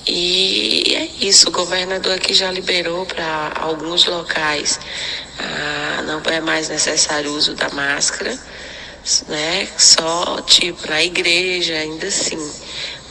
E 0.08 0.96
é 0.96 1.26
isso, 1.26 1.50
o 1.50 1.52
governador 1.52 2.14
aqui 2.14 2.34
já 2.34 2.52
liberou 2.52 3.06
para 3.06 3.54
alguns 3.56 4.06
locais. 4.06 4.80
ah, 5.40 6.02
não 6.04 6.22
é 6.32 6.40
mais 6.40 6.70
necessário 6.70 7.32
o 7.32 7.36
uso 7.36 7.56
da 7.56 7.70
máscara, 7.70 8.38
né? 9.28 9.68
Só 9.78 10.42
tipo 10.42 10.88
na 10.88 11.04
igreja, 11.04 11.74
ainda 11.74 12.08
assim. 12.08 12.38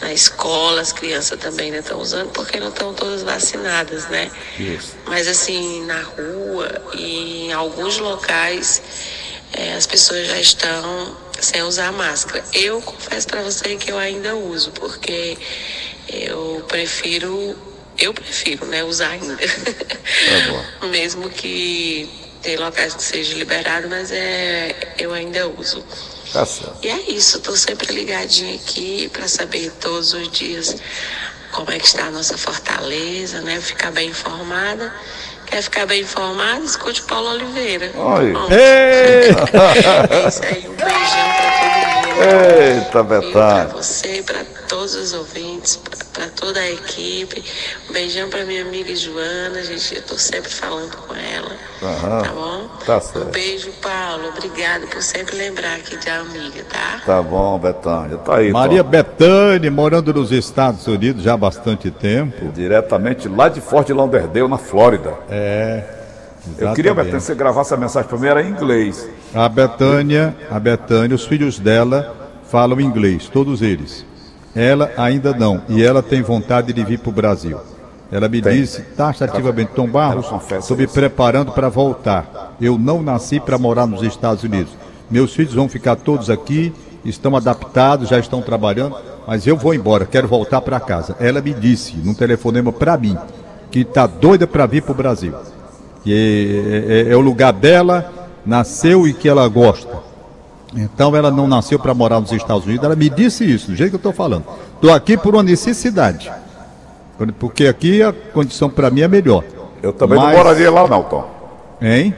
Na 0.00 0.12
escola, 0.12 0.82
as 0.82 0.92
crianças 0.92 1.38
também 1.38 1.66
ainda 1.66 1.78
estão 1.78 1.98
usando, 1.98 2.30
porque 2.30 2.60
não 2.60 2.68
estão 2.68 2.92
todas 2.92 3.22
vacinadas, 3.22 4.06
né? 4.08 4.30
Isso. 4.58 4.94
Mas 5.06 5.26
assim, 5.26 5.84
na 5.86 6.00
rua 6.02 6.82
e 6.94 7.46
em 7.46 7.52
alguns 7.52 7.98
locais 7.98 8.82
eh, 9.56 9.74
as 9.74 9.86
pessoas 9.86 10.26
já 10.26 10.40
estão 10.40 11.16
sem 11.40 11.62
usar 11.62 11.92
máscara. 11.92 12.44
Eu 12.52 12.80
confesso 12.82 13.26
para 13.26 13.42
você 13.42 13.76
que 13.76 13.90
eu 13.90 13.98
ainda 13.98 14.34
uso, 14.34 14.70
porque 14.72 15.36
eu 16.08 16.64
prefiro, 16.68 17.56
eu 17.98 18.12
prefiro, 18.12 18.66
né, 18.66 18.84
usar 18.84 19.10
ainda. 19.10 19.36
bom. 20.80 20.88
Mesmo 20.88 21.30
que 21.30 22.08
tem 22.42 22.56
locais 22.56 22.94
que 22.94 23.02
seja 23.02 23.34
liberado, 23.34 23.88
mas 23.88 24.10
é, 24.12 24.94
eu 24.98 25.12
ainda 25.12 25.48
uso. 25.48 25.84
Tá 26.32 26.44
certo. 26.44 26.78
E 26.82 26.88
é 26.88 27.10
isso, 27.10 27.40
tô 27.40 27.56
sempre 27.56 27.92
ligadinha 27.92 28.54
aqui 28.56 29.08
para 29.08 29.28
saber 29.28 29.70
todos 29.80 30.12
os 30.12 30.30
dias 30.30 30.76
como 31.52 31.70
é 31.70 31.78
que 31.78 31.86
está 31.86 32.06
a 32.06 32.10
nossa 32.10 32.36
fortaleza, 32.36 33.40
né? 33.40 33.60
Ficar 33.60 33.92
bem 33.92 34.10
informada. 34.10 34.92
Quer 35.54 35.62
ficar 35.62 35.86
bem 35.86 36.00
informada? 36.00 36.64
Escute 36.64 37.02
Paulo 37.02 37.30
Oliveira. 37.30 37.92
Oi. 37.94 38.32
Bom, 38.32 38.48
é 38.50 39.28
isso 40.26 40.42
aí, 40.42 40.68
um 40.68 40.74
beijão 40.74 41.28
para 41.36 41.50
todo 41.52 41.68
mundo. 41.68 41.73
Eita, 42.16 42.88
E 42.88 42.90
para 42.92 43.02
Betânia. 43.02 43.66
você, 43.66 44.22
para 44.24 44.44
todos 44.68 44.94
os 44.94 45.12
ouvintes, 45.12 45.80
para 46.12 46.26
toda 46.28 46.60
a 46.60 46.70
equipe. 46.70 47.42
Um 47.88 47.92
beijão 47.92 48.28
para 48.30 48.44
minha 48.44 48.62
amiga 48.62 48.94
Joana, 48.94 49.62
gente. 49.62 49.96
Eu 49.96 50.02
tô 50.02 50.16
sempre 50.16 50.50
falando 50.50 50.96
com 50.96 51.14
ela. 51.14 51.50
Aham. 51.82 52.22
Tá 52.22 52.32
bom? 52.32 52.68
Tá 52.86 53.00
certo. 53.00 53.28
Um 53.28 53.30
beijo, 53.30 53.70
Paulo. 53.82 54.28
Obrigado 54.28 54.86
por 54.86 55.02
sempre 55.02 55.36
lembrar 55.36 55.74
aqui 55.74 55.96
de 55.96 56.08
amiga, 56.08 56.64
tá? 56.70 57.02
Tá 57.04 57.20
bom, 57.22 57.58
Betânia. 57.58 58.16
Tá 58.18 58.36
aí, 58.36 58.52
Maria 58.52 58.84
Tom. 58.84 58.90
Bethânia, 58.90 59.70
morando 59.70 60.14
nos 60.14 60.30
Estados 60.30 60.86
Unidos 60.86 61.22
já 61.22 61.34
há 61.34 61.36
bastante 61.36 61.90
tempo. 61.90 62.50
Diretamente 62.52 63.28
lá 63.28 63.48
de 63.48 63.60
Fort 63.60 63.88
Lauderdale, 63.90 64.48
na 64.48 64.58
Flórida. 64.58 65.14
É. 65.28 65.82
Eu 66.46 66.72
queria, 66.74 66.90
exatamente. 66.90 66.94
Betânia, 66.94 67.12
que 67.12 67.20
você 67.20 67.34
gravasse 67.34 67.74
a 67.74 67.76
mensagem 67.76 68.08
pra 68.08 68.18
mim, 68.18 68.26
era 68.26 68.42
em 68.42 68.50
inglês. 68.50 69.08
A 69.34 69.48
Betânia, 69.48 70.36
a 70.50 70.60
Betânia, 70.60 71.14
os 71.14 71.24
filhos 71.24 71.58
dela 71.58 72.14
falam 72.50 72.80
inglês, 72.80 73.28
todos 73.28 73.62
eles. 73.62 74.04
Ela 74.54 74.92
ainda 74.96 75.32
não, 75.34 75.62
e 75.68 75.82
ela 75.82 76.02
tem 76.02 76.22
vontade 76.22 76.72
de 76.72 76.84
vir 76.84 76.98
para 76.98 77.08
o 77.08 77.12
Brasil. 77.12 77.58
Ela 78.12 78.28
me 78.28 78.40
Tem. 78.40 78.60
disse 78.60 78.82
taxativamente, 78.82 79.72
Tom 79.74 79.88
Barros, 79.88 80.26
estou 80.52 80.76
me 80.76 80.86
preparando 80.86 81.50
para 81.50 81.68
voltar. 81.68 82.54
Eu 82.60 82.78
não 82.78 83.02
nasci 83.02 83.40
para 83.40 83.58
morar 83.58 83.86
nos 83.86 84.02
Estados 84.02 84.44
Unidos. 84.44 84.72
Meus 85.10 85.34
filhos 85.34 85.54
vão 85.54 85.68
ficar 85.68 85.96
todos 85.96 86.30
aqui, 86.30 86.72
estão 87.04 87.34
adaptados, 87.34 88.08
já 88.08 88.18
estão 88.18 88.40
trabalhando, 88.40 88.96
mas 89.26 89.46
eu 89.46 89.56
vou 89.56 89.74
embora, 89.74 90.06
quero 90.06 90.28
voltar 90.28 90.60
para 90.60 90.78
casa. 90.78 91.16
Ela 91.18 91.40
me 91.40 91.52
disse, 91.52 91.96
num 91.96 92.14
telefonema 92.14 92.70
para 92.70 92.96
mim, 92.96 93.18
que 93.70 93.80
está 93.80 94.06
doida 94.06 94.46
para 94.46 94.66
vir 94.66 94.82
para 94.82 94.92
o 94.92 94.94
Brasil 94.94 95.34
que 96.04 96.12
é, 96.12 97.08
é- 97.08 97.12
é 97.12 97.16
o 97.16 97.20
lugar 97.20 97.52
dela, 97.52 98.12
nasceu 98.46 99.08
e 99.08 99.12
que 99.14 99.28
ela 99.28 99.48
gosta. 99.48 100.04
Então 100.76 101.16
ela 101.16 101.30
não 101.30 101.46
nasceu 101.48 101.78
para 101.78 101.94
morar 101.94 102.20
nos 102.20 102.30
Estados 102.32 102.64
Unidos, 102.66 102.84
ela 102.84 102.94
me 102.96 103.08
disse 103.08 103.44
isso, 103.44 103.70
do 103.70 103.76
jeito 103.76 103.90
que 103.90 103.96
eu 103.96 104.10
estou 104.10 104.12
falando. 104.12 104.44
Estou 104.74 104.92
aqui 104.92 105.16
por 105.16 105.34
uma 105.34 105.42
necessidade, 105.42 106.30
porque 107.38 107.66
aqui 107.66 108.02
a 108.02 108.12
condição 108.12 108.68
para 108.68 108.90
mim 108.90 109.00
é 109.00 109.08
melhor. 109.08 109.42
Eu 109.82 109.92
também 109.92 110.18
Mas- 110.18 110.28
não 110.30 110.36
moraria 110.44 110.70
lá, 110.70 110.86
não, 110.88 111.02
Tom. 111.04 111.24
Hein? 111.80 112.14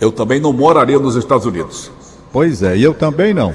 Eu 0.00 0.12
também 0.12 0.40
não 0.40 0.52
moraria 0.52 0.98
nos 0.98 1.16
Estados 1.16 1.46
Unidos. 1.46 1.90
Pois 2.32 2.62
é, 2.62 2.76
e 2.76 2.82
eu 2.82 2.94
também 2.94 3.32
não. 3.34 3.52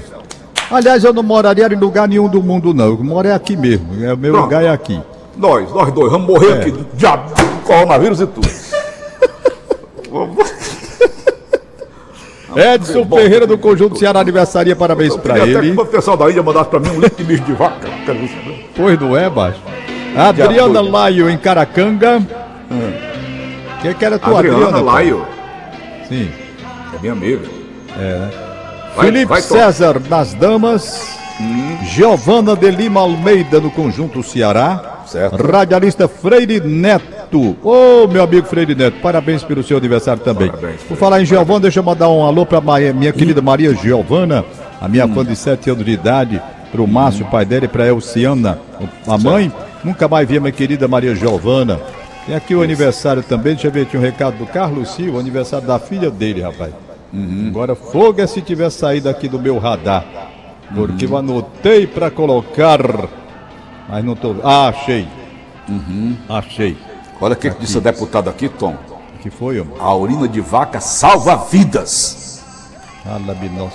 Aliás, 0.70 1.02
eu 1.04 1.12
não 1.12 1.22
moraria 1.22 1.66
em 1.66 1.76
lugar 1.76 2.06
nenhum 2.08 2.28
do 2.28 2.42
mundo, 2.42 2.72
não. 2.72 2.86
Eu 2.86 2.98
moro 3.04 3.26
é 3.26 3.32
aqui 3.32 3.56
mesmo. 3.56 3.86
É, 4.04 4.12
o 4.14 4.16
meu 4.18 4.32
Pronto. 4.32 4.44
lugar 4.44 4.62
é 4.64 4.68
aqui. 4.68 5.00
Nós, 5.36 5.70
nós 5.72 5.92
dois, 5.92 6.12
vamos 6.12 6.26
morrer 6.28 6.50
É. 6.50 6.60
aqui 6.60 6.86
diabo, 6.94 7.30
coronavírus 7.64 8.20
e 8.20 8.26
tudo. 8.26 8.48
Edson. 12.56 13.06
Ferreira 13.06 13.46
do 13.46 13.56
Conjunto 13.56 13.96
Ceará 13.98 14.20
aniversaria, 14.20 14.74
parabéns 14.74 15.16
para 15.16 15.34
queria 15.34 15.58
até 15.58 15.66
ele. 15.66 15.74
que 15.74 15.80
o 15.80 15.86
pessoal 15.86 16.16
da 16.16 16.28
Índia 16.28 16.42
mandasse 16.42 16.68
pra 16.68 16.80
mim 16.80 16.90
um 16.90 17.00
litro 17.00 17.16
de 17.16 17.24
mijo 17.24 17.44
de 17.44 17.52
vaca. 17.52 17.88
Pois 18.76 18.98
não 19.00 19.16
é, 19.16 19.30
baixo. 19.30 19.60
Adriana. 20.16 20.80
Laio 20.80 21.30
em 21.30 21.38
Caracanga. 21.38 22.20
Quem 23.80 23.94
que 23.94 24.04
era 24.04 24.18
tua 24.18 24.38
Adriana 24.38 24.66
Adriana? 24.66 24.82
Laio, 24.82 25.26
Sim. 26.08 26.30
é 26.94 26.98
minha 27.00 27.12
amiga. 27.12 27.48
Vai, 28.96 29.06
Felipe 29.06 29.26
vai. 29.26 29.40
César 29.40 30.00
nas 30.08 30.34
damas. 30.34 31.19
Giovana 31.84 32.54
de 32.54 32.70
Lima 32.70 33.00
Almeida 33.00 33.60
no 33.60 33.70
Conjunto 33.70 34.22
Ceará. 34.22 35.02
Certo. 35.06 35.42
Radialista 35.44 36.06
Freire 36.06 36.60
Neto. 36.60 37.56
Ô, 37.64 38.06
meu 38.06 38.22
amigo 38.22 38.46
Freire 38.46 38.74
Neto, 38.74 39.00
parabéns 39.00 39.42
pelo 39.42 39.62
seu 39.62 39.76
aniversário 39.78 40.22
também. 40.22 40.48
Parabéns, 40.50 40.82
Por 40.82 40.96
falar 40.96 41.20
em 41.20 41.24
Giovana, 41.24 41.60
deixa 41.60 41.80
eu 41.80 41.84
mandar 41.84 42.08
um 42.08 42.24
alô 42.24 42.46
para 42.46 42.60
minha 42.92 43.12
querida 43.12 43.42
Maria 43.42 43.74
Giovana, 43.74 44.44
a 44.80 44.88
minha 44.88 45.06
Hum. 45.06 45.14
fã 45.14 45.24
de 45.24 45.34
7 45.34 45.70
anos 45.70 45.84
de 45.84 45.90
idade, 45.90 46.40
para 46.70 46.82
o 46.82 46.86
Márcio, 46.86 47.26
pai 47.26 47.44
dela, 47.44 47.64
e 47.64 47.68
para 47.68 47.84
a 47.84 47.88
Elciana, 47.88 48.58
a 49.06 49.18
mãe. 49.18 49.52
Nunca 49.82 50.06
mais 50.06 50.28
vi 50.28 50.36
a 50.36 50.40
minha 50.40 50.52
querida 50.52 50.86
Maria 50.86 51.14
Giovana. 51.14 51.80
Tem 52.26 52.34
aqui 52.36 52.54
o 52.54 52.62
aniversário 52.62 53.22
também, 53.22 53.54
deixa 53.54 53.68
eu 53.68 53.72
ver, 53.72 53.86
tinha 53.86 53.98
um 53.98 54.04
recado 54.04 54.36
do 54.36 54.46
Carlos 54.46 54.90
Silva, 54.94 55.16
o 55.16 55.20
aniversário 55.20 55.66
da 55.66 55.78
filha 55.78 56.10
dele, 56.10 56.42
rapaz. 56.42 56.72
Uhum. 57.12 57.46
Agora, 57.48 57.74
fogo 57.74 58.20
é 58.20 58.26
se 58.26 58.40
tiver 58.40 58.70
saído 58.70 59.08
aqui 59.08 59.26
do 59.26 59.38
meu 59.38 59.58
radar. 59.58 60.04
Porque 60.74 61.06
Uhum. 61.06 61.12
eu 61.12 61.16
anotei 61.18 61.86
para 61.86 62.10
colocar. 62.10 62.80
Mas 63.88 64.04
não 64.04 64.14
tô. 64.14 64.36
Ah, 64.44 64.68
achei. 64.68 65.06
Uhum. 65.68 66.16
Achei. 66.28 66.76
Olha 67.20 67.34
o 67.34 67.36
que, 67.36 67.50
que 67.50 67.60
disse 67.60 67.76
a 67.78 67.80
deputada 67.80 68.30
aqui, 68.30 68.48
Tom. 68.48 68.76
Que 69.20 69.30
foi, 69.30 69.60
homem? 69.60 69.74
A 69.78 69.94
urina 69.94 70.26
de 70.26 70.40
vaca 70.40 70.80
salva 70.80 71.36
vidas. 71.36 72.20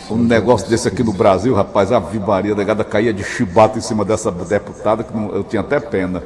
Um 0.10 0.18
negócio 0.18 0.70
desse 0.70 0.88
aqui 0.88 1.04
no 1.04 1.12
Brasil, 1.12 1.54
rapaz, 1.56 1.92
a 1.92 2.00
vivaria 2.00 2.54
da 2.54 2.60
negada 2.60 2.84
caía 2.84 3.12
de 3.14 3.24
chibata 3.24 3.78
em 3.78 3.82
cima 3.82 4.06
dessa 4.06 4.32
deputada 4.32 5.04
que 5.04 5.16
não, 5.16 5.30
eu 5.30 5.44
tinha 5.44 5.62
até 5.62 5.80
pena. 5.80 6.22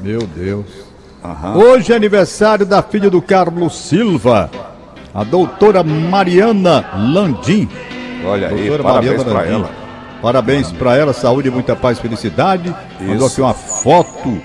Meu 0.00 0.20
Deus. 0.20 0.66
Uhum. 1.24 1.56
Hoje 1.56 1.92
é 1.92 1.96
aniversário 1.96 2.64
da 2.64 2.80
filha 2.82 3.10
do 3.10 3.20
Carlos 3.20 3.76
Silva, 3.76 4.50
a 5.12 5.24
doutora 5.24 5.82
Mariana 5.82 6.84
Landim. 7.12 7.68
Olha 8.24 8.48
doutora 8.48 8.74
aí, 8.76 8.82
parabéns 8.82 9.24
para 9.24 9.46
ela. 9.46 9.83
Parabéns 10.24 10.72
para 10.72 10.96
ela, 10.96 11.12
saúde, 11.12 11.50
muita 11.50 11.76
paz, 11.76 11.98
felicidade. 11.98 12.74
Isso. 12.98 13.10
Mandou 13.10 13.26
aqui 13.26 13.42
uma 13.42 13.52
foto 13.52 14.40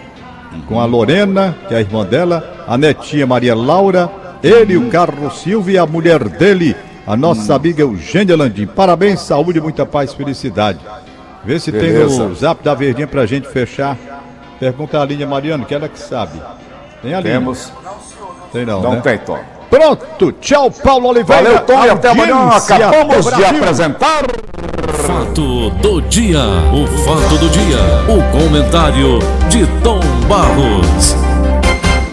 com 0.67 0.77
a 0.77 0.83
Lorena, 0.83 1.55
que 1.69 1.73
é 1.73 1.77
a 1.77 1.79
irmã 1.79 2.05
dela, 2.05 2.65
a 2.67 2.77
netinha 2.77 3.25
Maria 3.25 3.55
Laura, 3.55 4.11
ele, 4.43 4.75
o 4.75 4.89
Carlos 4.89 5.39
Silva 5.39 5.71
e 5.71 5.77
a 5.77 5.85
mulher 5.85 6.21
dele, 6.27 6.75
a 7.07 7.15
nossa 7.15 7.55
amiga 7.55 7.81
Eugênia 7.81 8.35
Landim. 8.35 8.67
Parabéns, 8.67 9.21
saúde, 9.21 9.61
muita 9.61 9.85
paz, 9.85 10.13
felicidade. 10.13 10.79
Vê 11.45 11.57
se 11.57 11.71
Beleza. 11.71 12.17
tem 12.17 12.27
o 12.27 12.35
zap 12.35 12.61
da 12.61 12.73
Verdinha 12.73 13.07
pra 13.07 13.25
gente 13.25 13.47
fechar. 13.47 13.97
Pergunta 14.59 14.99
a 14.99 15.05
linha, 15.05 15.25
Mariano, 15.25 15.65
que 15.65 15.73
ela 15.73 15.87
que 15.87 15.97
sabe. 15.97 16.41
Tem 17.01 17.13
a 17.13 17.21
linha? 17.21 17.35
Temos. 17.35 17.71
Tem 18.51 18.65
não, 18.65 18.81
Não 18.81 18.95
né? 18.95 19.01
tem, 19.01 19.17
Tom. 19.19 19.39
Pronto, 19.69 20.31
tchau, 20.41 20.71
Paulo 20.71 21.09
Oliveira. 21.09 21.43
Valeu, 21.43 21.59
Tom, 21.61 21.85
e 21.85 21.89
até 21.89 22.09
amanhã. 22.09 22.49
Acabamos 22.49 23.25
de 23.25 23.45
apresentar. 23.45 24.25
Fato 25.05 25.69
do 25.69 26.01
dia. 26.01 26.41
O 26.73 26.87
fato 27.03 27.37
do 27.37 27.49
dia. 27.49 27.77
O 28.07 28.31
comentário 28.31 29.19
de 29.49 29.67
Tom 29.83 29.99
Barros. 30.27 31.28